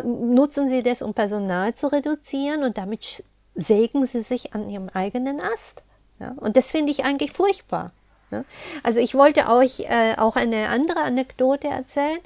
[0.05, 3.25] nutzen sie das, um Personal zu reduzieren und damit
[3.55, 5.83] sägen sie sich an ihrem eigenen Ast.
[6.19, 6.35] Ja?
[6.37, 7.93] Und das finde ich eigentlich furchtbar.
[8.31, 8.45] Ja?
[8.83, 12.21] Also ich wollte euch äh, auch eine andere Anekdote erzählen,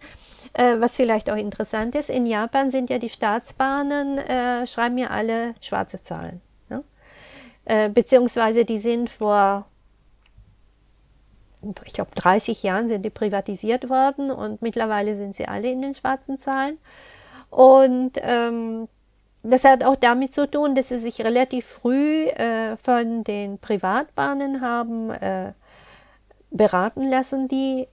[0.53, 2.11] äh, was vielleicht auch interessant ist.
[2.11, 6.41] In Japan sind ja die Staatsbahnen, äh, schreiben ja alle schwarze Zahlen.
[7.67, 9.67] Äh, beziehungsweise die sind vor
[11.85, 15.97] ich glaube, 30 Jahren sind die privatisiert worden und mittlerweile sind sie alle in den
[15.97, 16.79] schwarzen Zahlen.
[17.51, 18.89] Und ähm,
[19.51, 24.61] das hat auch damit zu tun, dass sie sich relativ früh äh, von den Privatbahnen
[24.61, 25.53] haben äh,
[26.51, 27.89] beraten lassen, die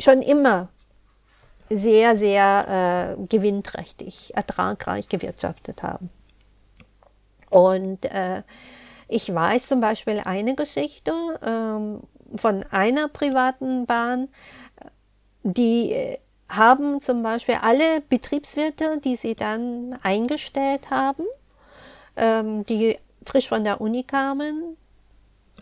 [0.00, 0.68] schon immer
[1.70, 6.10] sehr, sehr äh, gewinnträchtig, ertragreich gewirtschaftet haben.
[7.50, 8.42] Und äh,
[9.08, 11.12] ich weiß zum Beispiel eine Geschichte
[11.42, 12.00] ähm,
[12.36, 14.28] von einer privaten Bahn,
[15.42, 16.18] die äh,
[16.48, 21.24] haben zum Beispiel alle Betriebswirte, die sie dann eingestellt haben,
[22.16, 24.76] ähm, die frisch von der Uni kamen.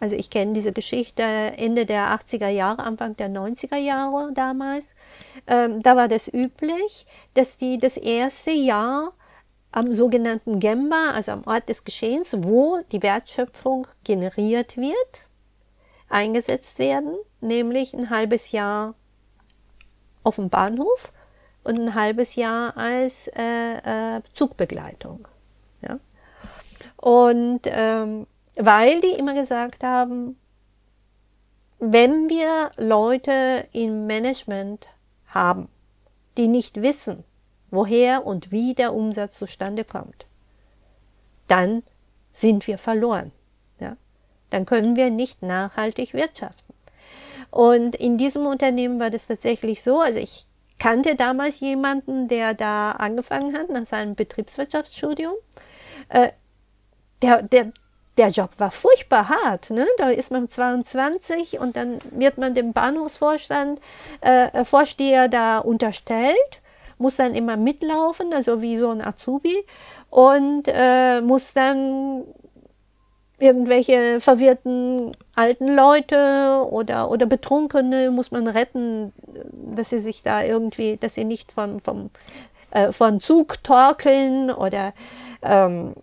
[0.01, 4.85] Also ich kenne diese Geschichte Ende der 80er Jahre, Anfang der 90er Jahre damals.
[5.47, 9.13] Ähm, da war das üblich, dass die das erste Jahr
[9.71, 15.29] am sogenannten Gemba, also am Ort des Geschehens, wo die Wertschöpfung generiert wird,
[16.09, 18.95] eingesetzt werden, nämlich ein halbes Jahr
[20.23, 21.13] auf dem Bahnhof
[21.65, 25.29] und ein halbes Jahr als äh, äh, Zugbegleitung.
[25.81, 25.99] Ja?
[26.97, 30.37] Und ähm, weil die immer gesagt haben,
[31.79, 34.87] wenn wir Leute im Management
[35.27, 35.69] haben,
[36.37, 37.25] die nicht wissen,
[37.71, 40.27] woher und wie der Umsatz zustande kommt,
[41.49, 41.83] dann
[42.33, 43.33] sind wir verloren.
[43.81, 43.97] Ja?
[44.51, 46.62] Dann können wir nicht nachhaltig wirtschaften.
[47.53, 50.01] Und in diesem Unternehmen war das tatsächlich so.
[50.01, 50.47] Also ich
[50.79, 55.35] kannte damals jemanden, der da angefangen hat nach seinem Betriebswirtschaftsstudium.
[56.09, 56.31] Äh,
[57.21, 57.73] der, der,
[58.17, 59.69] der Job war furchtbar hart.
[59.69, 59.87] Ne?
[59.99, 63.81] Da ist man 22 und dann wird man dem Bahnhofsvorstand,
[64.23, 66.61] äh, Vorsteher da unterstellt,
[66.97, 69.65] muss dann immer mitlaufen, also wie so ein Azubi
[70.09, 72.25] und äh, muss dann
[73.43, 79.13] irgendwelche verwirrten alten Leute oder, oder Betrunkene muss man retten,
[79.75, 82.11] dass sie sich da irgendwie, dass sie nicht von, vom,
[82.71, 84.95] äh, von Zug torkeln oder
[85.43, 85.95] ähm,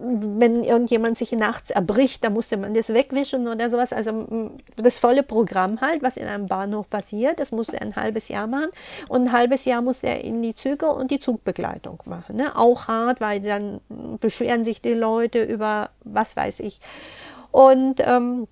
[0.00, 3.92] wenn irgendjemand sich nachts erbricht, da musste man das wegwischen oder sowas.
[3.92, 8.28] Also das volle Programm halt, was in einem Bahnhof passiert, das musste er ein halbes
[8.28, 8.70] Jahr machen.
[9.08, 12.36] Und ein halbes Jahr musste er in die Züge und die Zugbegleitung machen.
[12.36, 12.56] Ne?
[12.56, 13.80] Auch hart, weil dann
[14.20, 16.80] beschweren sich die Leute über was weiß ich.
[17.50, 18.46] Und ähm,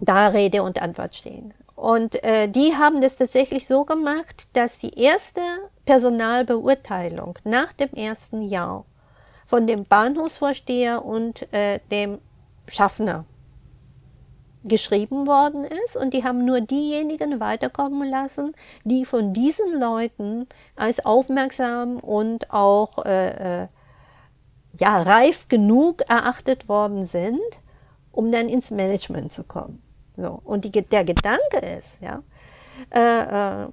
[0.00, 1.52] da Rede und Antwort stehen.
[1.74, 5.40] Und äh, die haben das tatsächlich so gemacht, dass die erste
[5.84, 8.84] Personalbeurteilung nach dem ersten Jahr
[9.48, 12.18] von dem Bahnhofsvorsteher und äh, dem
[12.68, 13.24] Schaffner
[14.64, 20.46] geschrieben worden ist und die haben nur diejenigen weiterkommen lassen, die von diesen Leuten
[20.76, 23.68] als aufmerksam und auch äh, äh,
[24.78, 27.40] ja, reif genug erachtet worden sind,
[28.12, 29.82] um dann ins Management zu kommen.
[30.16, 30.40] So.
[30.44, 32.22] Und die, der Gedanke ist, ja,
[32.90, 33.68] äh, äh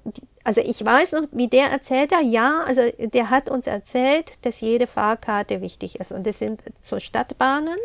[0.45, 4.61] also ich weiß noch, wie der erzählt hat, ja, also der hat uns erzählt, dass
[4.61, 6.11] jede Fahrkarte wichtig ist.
[6.11, 7.75] Und das sind so Stadtbahnen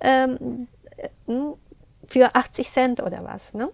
[0.00, 0.68] ähm,
[2.06, 3.52] für 80 Cent oder was.
[3.54, 3.70] Ne?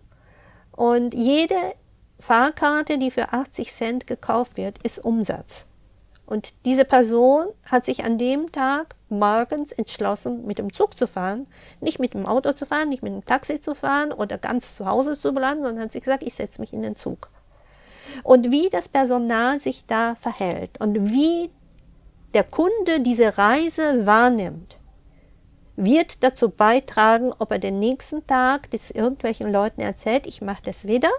[0.72, 1.74] Und jede
[2.20, 5.66] Fahrkarte, die für 80 Cent gekauft wird, ist Umsatz.
[6.24, 11.46] Und diese Person hat sich an dem Tag morgens entschlossen, mit dem Zug zu fahren,
[11.82, 14.86] nicht mit dem Auto zu fahren, nicht mit dem Taxi zu fahren oder ganz zu
[14.86, 17.28] Hause zu bleiben, sondern hat sich gesagt, ich setze mich in den Zug
[18.22, 21.50] und wie das Personal sich da verhält und wie
[22.34, 24.78] der Kunde diese Reise wahrnimmt,
[25.76, 30.86] wird dazu beitragen, ob er den nächsten Tag das irgendwelchen Leuten erzählt, ich mache das
[30.86, 31.10] wieder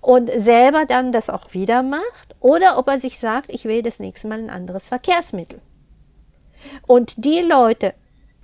[0.00, 3.98] und selber dann das auch wieder macht oder ob er sich sagt, ich will das
[3.98, 5.60] nächste Mal ein anderes Verkehrsmittel.
[6.86, 7.94] Und die Leute.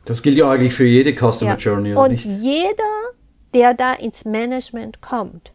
[0.04, 1.92] Das gilt ja eigentlich für jede Customer ja, Journey.
[1.92, 2.24] Oder und nicht?
[2.24, 3.12] jeder,
[3.54, 5.52] der da ins Management kommt,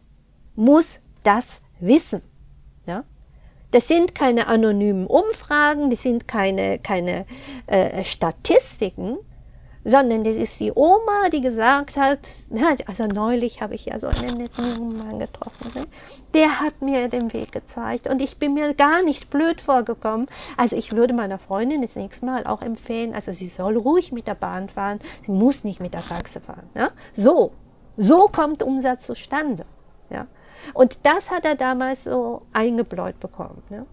[0.56, 2.22] muss das wissen.
[2.86, 3.04] Ja?
[3.70, 7.24] Das sind keine anonymen Umfragen, das sind keine, keine
[7.66, 9.18] äh, Statistiken,
[9.84, 12.18] sondern das ist die Oma, die gesagt hat,
[12.50, 15.86] na, also neulich habe ich ja so einen netten jungen Mann getroffen, ne?
[16.34, 20.26] der hat mir den Weg gezeigt und ich bin mir gar nicht blöd vorgekommen.
[20.56, 24.26] Also ich würde meiner Freundin das nächste Mal auch empfehlen, also sie soll ruhig mit
[24.26, 26.68] der Bahn fahren, sie muss nicht mit der Taxe fahren.
[26.74, 26.90] Ja?
[27.16, 27.52] So,
[27.96, 29.64] so kommt Umsatz zustande.
[30.74, 33.62] Und das hat er damals so eingebläut bekommen.
[33.68, 33.86] Ne?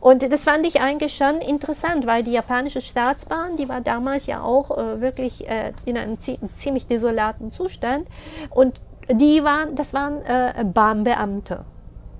[0.00, 4.42] Und das fand ich eigentlich schon interessant, weil die japanische Staatsbahn, die war damals ja
[4.42, 8.08] auch äh, wirklich äh, in einem ziemlich desolaten Zustand.
[8.50, 11.64] Und die waren, das waren äh, Bahnbeamte.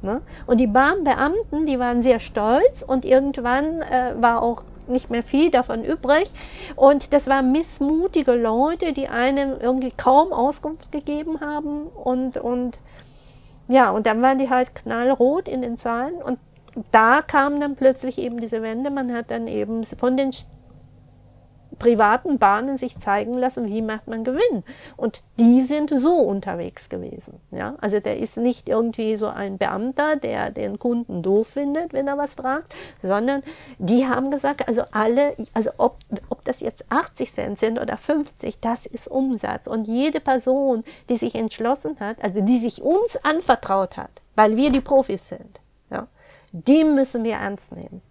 [0.02, 0.20] Ne?
[0.46, 5.50] Und die Bahnbeamten, die waren sehr stolz und irgendwann äh, war auch nicht mehr viel
[5.50, 6.30] davon übrig.
[6.76, 12.78] Und das waren missmutige Leute, die einem irgendwie kaum Auskunft gegeben haben und, und
[13.68, 16.38] ja, und dann waren die halt knallrot in den Zahlen und
[16.90, 18.90] da kam dann plötzlich eben diese Wende.
[18.90, 20.32] Man hat dann eben von den
[21.78, 24.64] privaten Bahnen sich zeigen lassen, wie macht man Gewinn.
[24.96, 27.40] Und die sind so unterwegs gewesen.
[27.50, 27.74] Ja?
[27.80, 32.18] Also der ist nicht irgendwie so ein Beamter, der den Kunden doof findet, wenn er
[32.18, 33.42] was fragt, sondern
[33.78, 35.98] die haben gesagt, also alle, also ob,
[36.28, 39.66] ob das jetzt 80 Cent sind oder 50, das ist Umsatz.
[39.66, 44.70] Und jede Person, die sich entschlossen hat, also die sich uns anvertraut hat, weil wir
[44.70, 45.60] die Profis sind,
[45.90, 46.06] ja,
[46.52, 48.02] die müssen wir ernst nehmen.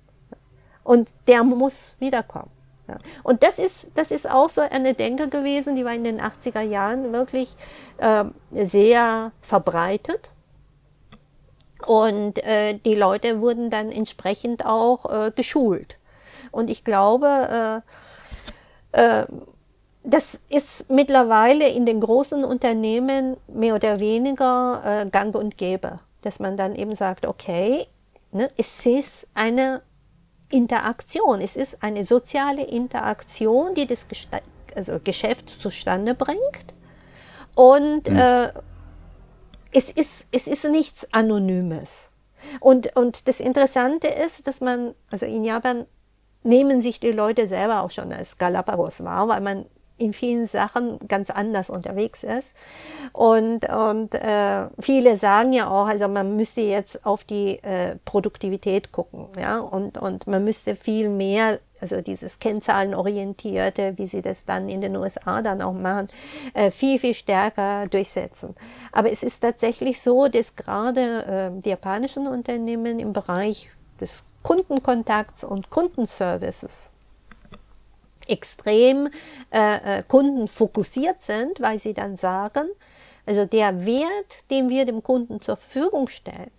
[0.84, 2.52] Und der muss wiederkommen.
[2.88, 2.98] Ja.
[3.24, 6.62] Und das ist, das ist auch so eine Denke gewesen, die war in den 80er
[6.62, 7.56] Jahren wirklich
[7.98, 10.30] äh, sehr verbreitet.
[11.86, 15.98] Und äh, die Leute wurden dann entsprechend auch äh, geschult.
[16.52, 17.84] Und ich glaube,
[18.94, 19.26] äh, äh,
[20.04, 26.40] das ist mittlerweile in den großen Unternehmen mehr oder weniger äh, gang und gäbe, dass
[26.40, 27.88] man dann eben sagt, okay,
[28.32, 29.82] ne, es ist eine
[30.54, 31.42] Interaktion.
[31.42, 34.40] Es ist eine soziale Interaktion, die das Gesta
[34.76, 36.74] also Geschäft zustande bringt.
[37.56, 38.18] Und mhm.
[38.18, 38.50] äh,
[39.72, 41.90] es, ist, es ist nichts Anonymes.
[42.60, 45.86] Und, und das Interessante ist, dass man, also in Japan
[46.44, 49.66] nehmen sich die Leute selber auch schon als Galapagos wahr, weil man
[50.04, 52.52] in vielen Sachen ganz anders unterwegs ist.
[53.12, 58.92] Und, und äh, viele sagen ja auch, also man müsste jetzt auf die äh, Produktivität
[58.92, 64.70] gucken, ja, und, und man müsste viel mehr, also dieses Kennzahlenorientierte, wie sie das dann
[64.70, 66.08] in den USA dann auch machen,
[66.54, 68.56] äh, viel, viel stärker durchsetzen.
[68.92, 75.44] Aber es ist tatsächlich so, dass gerade äh, die japanischen Unternehmen im Bereich des Kundenkontakts
[75.44, 76.93] und Kundenservices
[78.34, 79.10] extrem
[79.52, 82.68] äh, äh, kundenfokussiert sind, weil sie dann sagen,
[83.26, 86.52] also der Wert, den wir dem Kunden zur Verfügung stellen,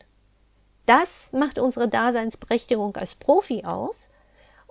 [0.87, 4.09] das macht unsere Daseinsberechtigung als Profi aus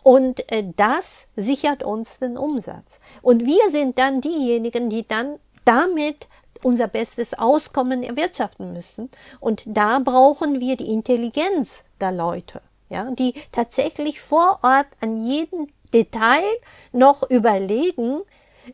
[0.04, 3.00] und äh, das sichert uns den Umsatz.
[3.22, 6.28] Und wir sind dann diejenigen, die dann damit
[6.62, 9.10] unser bestes Auskommen erwirtschaften müssen.
[9.40, 15.68] Und da brauchen wir die Intelligenz der Leute, ja, die tatsächlich vor Ort an jedem
[15.94, 16.44] Detail
[16.92, 18.22] noch überlegen,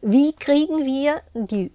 [0.01, 1.71] wie kriegen wir die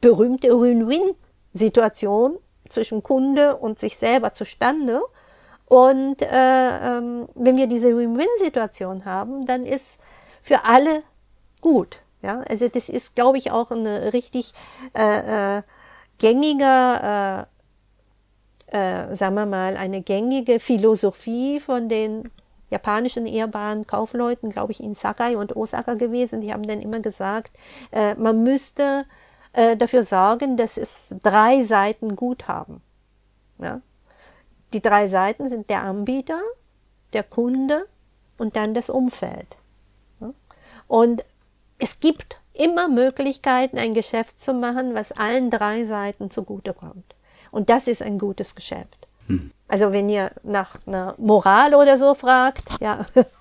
[0.00, 5.02] berühmte Win-Win-Situation zwischen Kunde und sich selber zustande.
[5.66, 9.98] Und äh, ähm, wenn wir diese Win-Win-Situation haben, dann ist
[10.42, 11.02] für alle
[11.60, 12.00] gut.
[12.22, 14.52] Ja, also das ist, glaube ich, auch eine richtig
[14.96, 15.62] äh, äh,
[16.18, 17.46] gängige,
[18.72, 22.30] äh, äh, sagen wir mal, eine gängige Philosophie von den
[22.70, 26.40] japanischen ehrbaren Kaufleuten, glaube ich, in Sakai und Osaka gewesen.
[26.40, 27.52] Die haben dann immer gesagt,
[27.92, 29.04] äh, man müsste
[29.52, 32.82] äh, dafür sorgen, dass es drei Seiten gut haben.
[33.58, 33.80] Ja?
[34.72, 36.40] Die drei Seiten sind der Anbieter,
[37.12, 37.86] der Kunde
[38.38, 39.56] und dann das Umfeld.
[40.20, 40.32] Ja?
[40.88, 41.24] Und
[41.78, 47.14] es gibt immer Möglichkeiten, ein Geschäft zu machen, was allen drei Seiten zugutekommt.
[47.50, 49.06] Und das ist ein gutes Geschäft.
[49.26, 49.52] Hm.
[49.68, 53.06] Also wenn ihr nach einer Moral oder so fragt, ja.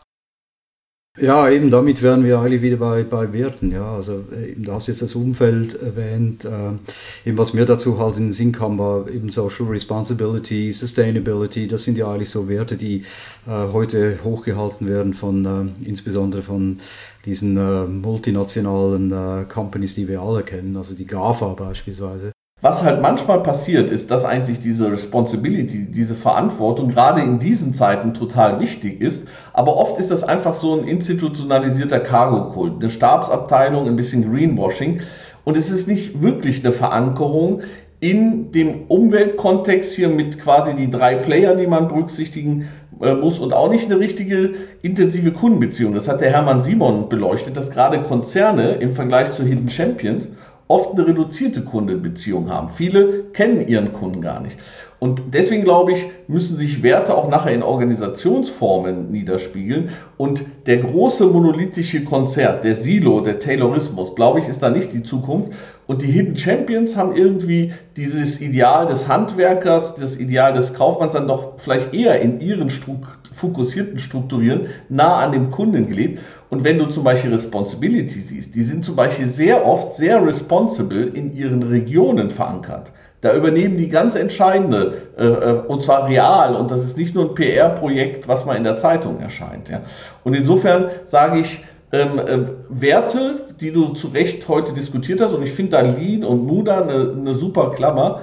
[1.18, 3.72] Ja, eben damit wären wir eigentlich wieder bei, bei Werten.
[3.72, 6.44] Ja, also äh, eben, du hast jetzt das Umfeld erwähnt.
[6.44, 11.68] Äh, eben was mir dazu halt in den Sinn kam, war eben Social Responsibility, Sustainability.
[11.68, 13.06] Das sind ja eigentlich so Werte, die
[13.48, 16.80] äh, heute hochgehalten werden von äh, insbesondere von
[17.26, 22.35] diesen äh, multinationalen äh, Companies, die wir alle kennen, also die GAFA beispielsweise.
[22.66, 28.16] Was halt manchmal passiert, ist, dass eigentlich diese Responsibility, diese Verantwortung gerade in diesen Zeiten
[28.16, 29.28] total wichtig ist.
[29.54, 35.02] Aber oft ist das einfach so ein institutionalisierter Cargo-Kult, eine Stabsabteilung, ein bisschen Greenwashing.
[35.44, 37.62] Und es ist nicht wirklich eine Verankerung
[38.00, 42.68] in dem Umweltkontext hier mit quasi die drei Player, die man berücksichtigen
[43.00, 45.94] äh, muss und auch nicht eine richtige intensive Kundenbeziehung.
[45.94, 50.30] Das hat der Hermann Simon beleuchtet, dass gerade Konzerne im Vergleich zu Hidden Champions
[50.68, 52.70] oft eine reduzierte Kundenbeziehung haben.
[52.70, 54.58] Viele kennen ihren Kunden gar nicht.
[55.00, 59.90] Und deswegen glaube ich, müssen sich Werte auch nachher in Organisationsformen niederspiegeln.
[60.18, 65.04] Und der große monolithische Konzert, der Silo, der Taylorismus, glaube ich, ist da nicht die
[65.04, 65.52] Zukunft.
[65.88, 71.28] Und die Hidden Champions haben irgendwie dieses Ideal des Handwerkers, das Ideal des Kaufmanns dann
[71.28, 76.20] doch vielleicht eher in ihren Strukturen fokussierten Strukturieren nah an dem Kunden gelebt.
[76.50, 81.06] Und wenn du zum Beispiel Responsibility siehst, die sind zum Beispiel sehr oft sehr responsible
[81.08, 82.92] in ihren Regionen verankert.
[83.22, 87.30] Da übernehmen die ganz entscheidende, äh, äh und zwar real, und das ist nicht nur
[87.30, 89.70] ein PR-Projekt, was mal in der Zeitung erscheint.
[89.70, 89.82] Ja.
[90.24, 91.64] Und insofern sage ich,
[91.96, 96.24] ähm, äh, Werte, die du zu Recht heute diskutiert hast, und ich finde da Lean
[96.24, 98.22] und Muda eine, eine super Klammer,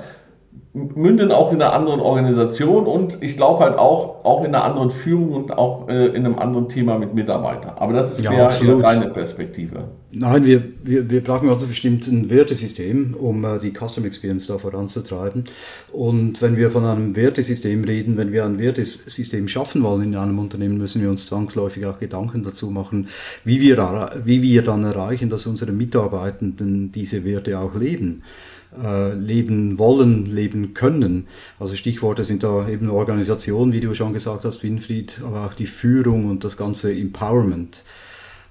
[0.74, 4.90] münden auch in einer anderen Organisation und ich glaube halt auch, auch in einer anderen
[4.90, 7.74] Führung und auch äh, in einem anderen Thema mit Mitarbeitern.
[7.76, 8.48] Aber das ist ja,
[8.80, 9.88] deine Perspektive.
[10.12, 14.57] Nein, wir, wir, wir brauchen ganz bestimmt ein Wertesystem, um äh, die Custom Experience da
[14.57, 15.44] voranzutreiben.
[15.92, 20.38] Und wenn wir von einem Wertesystem reden, wenn wir ein Wertesystem schaffen wollen in einem
[20.38, 23.09] Unternehmen, müssen wir uns zwangsläufig auch Gedanken dazu machen,
[23.44, 28.22] wie wir, wie wir dann erreichen, dass unsere Mitarbeitenden diese Werte auch leben
[28.82, 31.26] äh, leben wollen, leben können.
[31.58, 35.66] Also Stichworte sind da eben Organisation, wie du schon gesagt hast, Winfried, aber auch die
[35.66, 37.84] Führung und das ganze Empowerment.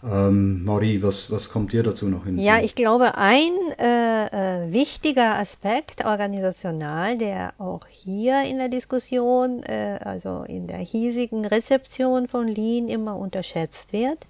[0.03, 2.39] Ähm, Marie, was, was kommt dir dazu noch hin?
[2.39, 9.61] Ja, ich glaube, ein äh, äh, wichtiger Aspekt organisational, der auch hier in der Diskussion,
[9.61, 14.25] äh, also in der hiesigen Rezeption von Lean immer unterschätzt wird,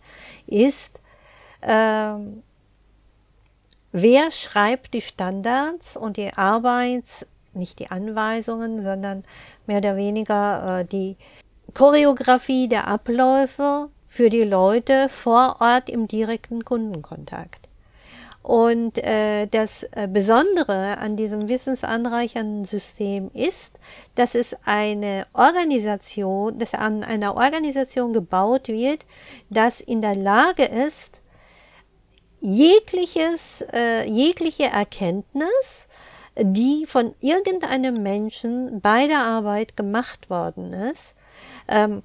[0.45, 0.99] ist,
[1.61, 2.43] ähm,
[3.91, 9.23] Wer schreibt die Standards und die Arbeits, nicht die Anweisungen, sondern
[9.67, 11.17] mehr oder weniger äh, die
[11.73, 17.67] Choreografie der Abläufe für die Leute vor Ort im direkten Kundenkontakt.
[18.43, 23.71] Und äh, das äh, Besondere an diesem wissensanreichernden System ist,
[24.15, 29.05] dass es eine Organisation, dass an einer Organisation gebaut wird,
[29.49, 31.10] das in der Lage ist,
[32.41, 35.87] jegliches, äh, jegliche Erkenntnis,
[36.37, 41.13] die von irgendeinem Menschen bei der Arbeit gemacht worden ist,
[41.67, 42.03] ähm,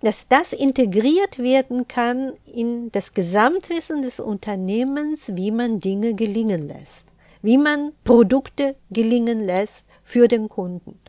[0.00, 7.04] dass das integriert werden kann in das Gesamtwissen des Unternehmens, wie man Dinge gelingen lässt,
[7.42, 11.00] wie man Produkte gelingen lässt für den Kunden.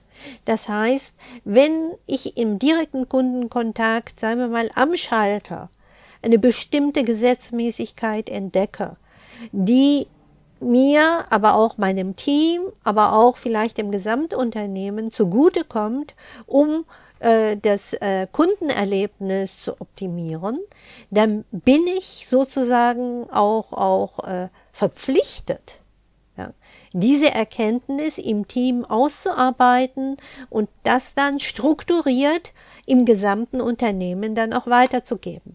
[0.46, 1.14] Das heißt,
[1.44, 5.70] wenn ich im direkten Kundenkontakt, sagen wir mal, am Schalter
[6.26, 8.98] eine bestimmte Gesetzmäßigkeit entdecke,
[9.52, 10.08] die
[10.60, 16.16] mir, aber auch meinem Team, aber auch vielleicht dem Gesamtunternehmen zugutekommt,
[16.48, 16.86] um
[17.20, 20.60] äh, das äh, Kundenerlebnis zu optimieren,
[21.12, 25.80] dann bin ich sozusagen auch, auch äh, verpflichtet,
[26.38, 26.54] ja,
[26.94, 30.18] diese Erkenntnis im Team auszuarbeiten
[30.50, 32.54] und das dann strukturiert
[32.88, 35.55] im gesamten Unternehmen dann auch weiterzugeben.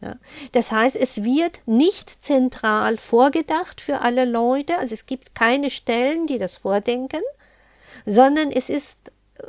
[0.00, 0.16] Ja.
[0.52, 6.26] Das heißt, es wird nicht zentral vorgedacht für alle Leute, also es gibt keine Stellen,
[6.26, 7.20] die das vordenken,
[8.06, 8.96] sondern es ist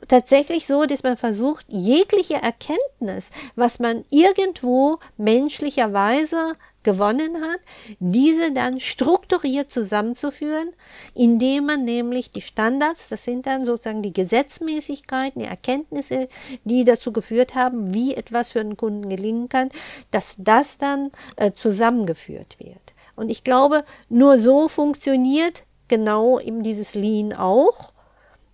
[0.07, 7.59] tatsächlich so, dass man versucht, jegliche Erkenntnis, was man irgendwo menschlicherweise gewonnen hat,
[7.99, 10.69] diese dann strukturiert zusammenzuführen,
[11.13, 16.27] indem man nämlich die Standards, das sind dann sozusagen die Gesetzmäßigkeiten, die Erkenntnisse,
[16.63, 19.69] die dazu geführt haben, wie etwas für einen Kunden gelingen kann,
[20.11, 22.93] dass das dann äh, zusammengeführt wird.
[23.15, 27.91] Und ich glaube, nur so funktioniert genau eben dieses Lean auch.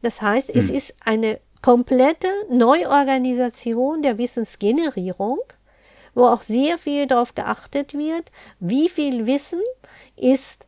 [0.02, 0.60] Das heißt, hm.
[0.60, 5.40] es ist eine komplette Neuorganisation der Wissensgenerierung
[6.18, 9.62] wo auch sehr viel darauf geachtet wird, wie viel Wissen
[10.16, 10.66] ist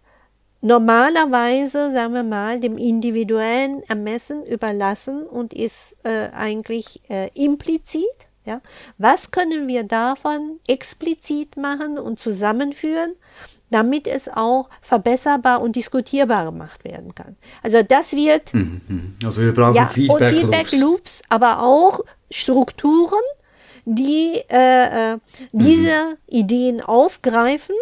[0.62, 8.28] normalerweise, sagen wir mal, dem individuellen Ermessen überlassen und ist äh, eigentlich äh, implizit.
[8.46, 8.62] Ja?
[9.00, 13.16] Was können wir davon explizit machen und zusammenführen,
[13.72, 17.38] damit es auch verbesserbar und diskutierbar gemacht werden kann?
[17.64, 18.54] Also das wird.
[18.54, 19.16] Mhm, mhm.
[19.26, 23.24] Also wir brauchen ja, Feedback, Feedback Loops, aber auch Strukturen,
[23.96, 25.18] die äh, äh,
[25.52, 26.18] diese mhm.
[26.28, 27.76] Ideen aufgreifen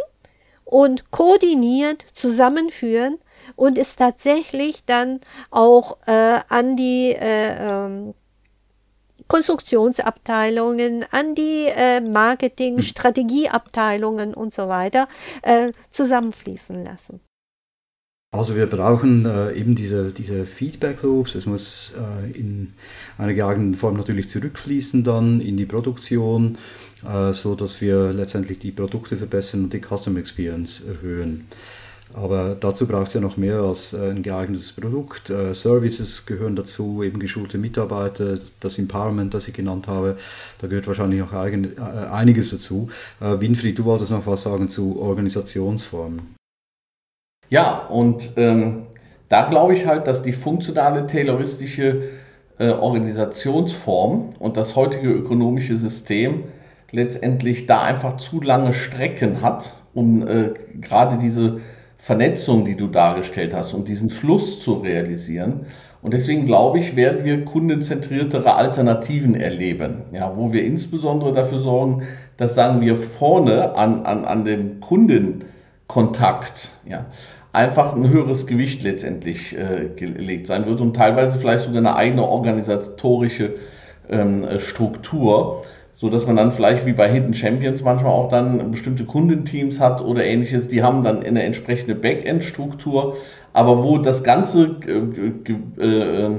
[0.63, 3.17] und koordiniert zusammenführen
[3.55, 8.13] und es tatsächlich dann auch äh, an die äh, ähm,
[9.27, 12.81] Konstruktionsabteilungen, an die äh, Marketing, mhm.
[12.81, 15.07] Strategieabteilungen und so weiter
[15.41, 17.19] äh, zusammenfließen lassen.
[18.31, 21.35] Also wir brauchen äh, eben diese, diese Feedback Loops.
[21.35, 22.73] Es muss äh, in
[23.17, 26.57] einer geeigneten Form natürlich zurückfließen dann in die Produktion,
[27.07, 31.47] äh, so dass wir letztendlich die Produkte verbessern und die Customer Experience erhöhen.
[32.13, 35.29] Aber dazu braucht es ja noch mehr als äh, ein geeignetes Produkt.
[35.29, 40.17] Äh, Services gehören dazu, eben geschulte Mitarbeiter, das Empowerment, das ich genannt habe,
[40.59, 41.77] da gehört wahrscheinlich noch äh,
[42.11, 42.89] einiges dazu.
[43.19, 46.36] Winfried, du wolltest noch was sagen zu Organisationsformen.
[47.49, 48.83] Ja, und ähm,
[49.29, 52.09] da glaube ich halt, dass die funktionale tayloristische
[52.59, 56.45] äh, Organisationsform und das heutige ökonomische System
[56.91, 61.59] letztendlich da einfach zu lange Strecken hat, um äh, gerade diese
[61.97, 65.65] Vernetzung, die du dargestellt hast, und diesen Fluss zu realisieren.
[66.01, 72.03] Und deswegen glaube ich, werden wir kundenzentriertere Alternativen erleben, ja, wo wir insbesondere dafür sorgen,
[72.37, 77.07] dass, sagen wir, vorne an, an, an dem Kundenkontakt, ja,
[77.57, 82.23] einfach ein höheres Gewicht letztendlich äh, gelegt sein wird und teilweise vielleicht sogar eine eigene
[82.23, 83.55] organisatorische
[84.09, 85.63] ähm, Struktur,
[85.95, 90.01] so dass man dann vielleicht wie bei Hidden Champions manchmal auch dann bestimmte Kundenteams hat
[90.01, 93.17] oder ähnliches, die haben dann eine entsprechende Backend-Struktur,
[93.53, 96.35] aber wo das ganze äh, äh,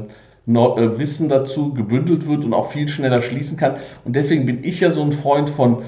[0.46, 3.74] äh, Wissen dazu gebündelt wird und auch viel schneller schließen kann.
[4.04, 5.82] Und deswegen bin ich ja so ein Freund von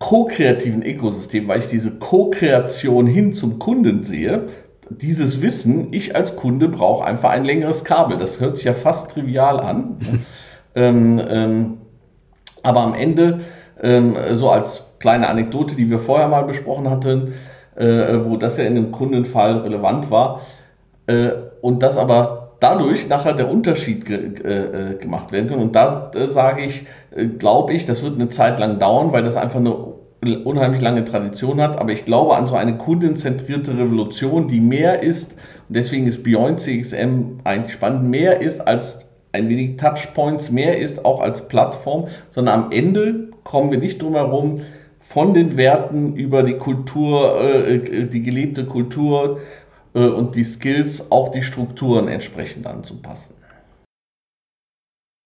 [0.00, 4.48] ko-kreativen Ökosystem, weil ich diese Co-Kreation hin zum Kunden sehe.
[4.88, 8.16] Dieses Wissen, ich als Kunde brauche einfach ein längeres Kabel.
[8.16, 9.98] Das hört sich ja fast trivial an.
[10.74, 11.78] ähm, ähm,
[12.62, 13.40] aber am Ende,
[13.80, 17.34] ähm, so als kleine Anekdote, die wir vorher mal besprochen hatten,
[17.76, 20.40] äh, wo das ja in dem Kundenfall relevant war,
[21.06, 21.30] äh,
[21.60, 25.58] und das aber dadurch nachher der Unterschied ge äh, gemacht werden kann.
[25.58, 29.36] Und da sage ich, äh, glaube ich, das wird eine Zeit lang dauern, weil das
[29.36, 29.74] einfach eine
[30.44, 31.78] unheimlich lange Tradition hat.
[31.78, 35.32] Aber ich glaube an so eine kundenzentrierte Revolution, die mehr ist,
[35.68, 41.04] und deswegen ist Beyond CXM eigentlich spannend, mehr ist als ein wenig Touchpoints, mehr ist
[41.04, 44.62] auch als Plattform, sondern am Ende kommen wir nicht drum herum,
[45.00, 49.40] von den Werten über die Kultur, äh, die gelebte Kultur äh,
[49.98, 53.34] und die Skills auch die Strukturen entsprechend anzupassen.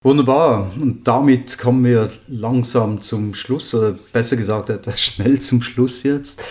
[0.05, 0.71] Wunderbar.
[0.79, 6.43] Und damit kommen wir langsam zum Schluss, oder besser gesagt etwas schnell zum Schluss jetzt.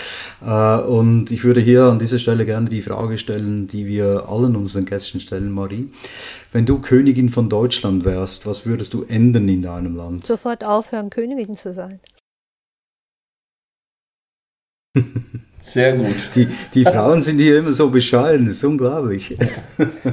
[0.41, 4.55] Äh, und ich würde hier an dieser Stelle gerne die Frage stellen, die wir allen
[4.55, 5.91] unseren Gästen stellen, Marie.
[6.51, 10.25] Wenn du Königin von Deutschland wärst, was würdest du ändern in deinem Land?
[10.25, 11.99] Sofort aufhören, Königin zu sein.
[15.63, 16.29] Sehr gut.
[16.35, 19.37] Die, die Frauen sind hier immer so bescheiden, das ist unglaublich.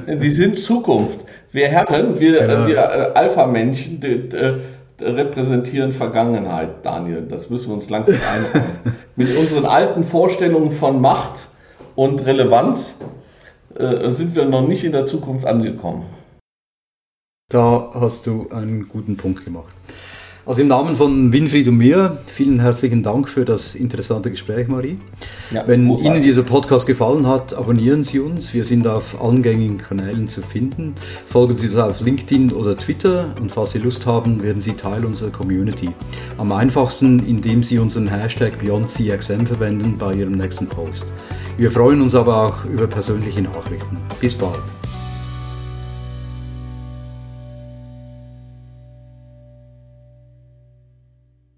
[0.06, 1.18] Die sind Zukunft.
[1.50, 2.66] Wir Herren, wir, genau.
[2.68, 7.26] wir äh, Alpha-Männchen äh, repräsentieren Vergangenheit, Daniel.
[7.28, 8.96] Das müssen wir uns langsam einräumen.
[9.16, 11.48] Mit unseren alten Vorstellungen von Macht
[11.96, 12.94] und Relevanz
[13.74, 16.04] äh, sind wir noch nicht in der Zukunft angekommen.
[17.48, 19.74] Da hast du einen guten Punkt gemacht.
[20.50, 24.98] Also im Namen von Winfried und mir, vielen herzlichen Dank für das interessante Gespräch, Marie.
[25.52, 26.12] Ja, Wenn großartig.
[26.12, 28.52] Ihnen dieser Podcast gefallen hat, abonnieren Sie uns.
[28.52, 30.96] Wir sind auf allen gängigen Kanälen zu finden.
[31.24, 35.04] Folgen Sie uns auf LinkedIn oder Twitter und falls Sie Lust haben, werden Sie Teil
[35.04, 35.90] unserer Community.
[36.36, 41.06] Am einfachsten, indem Sie unseren Hashtag BeyondCXM verwenden bei Ihrem nächsten Post.
[41.58, 43.98] Wir freuen uns aber auch über persönliche Nachrichten.
[44.20, 44.58] Bis bald.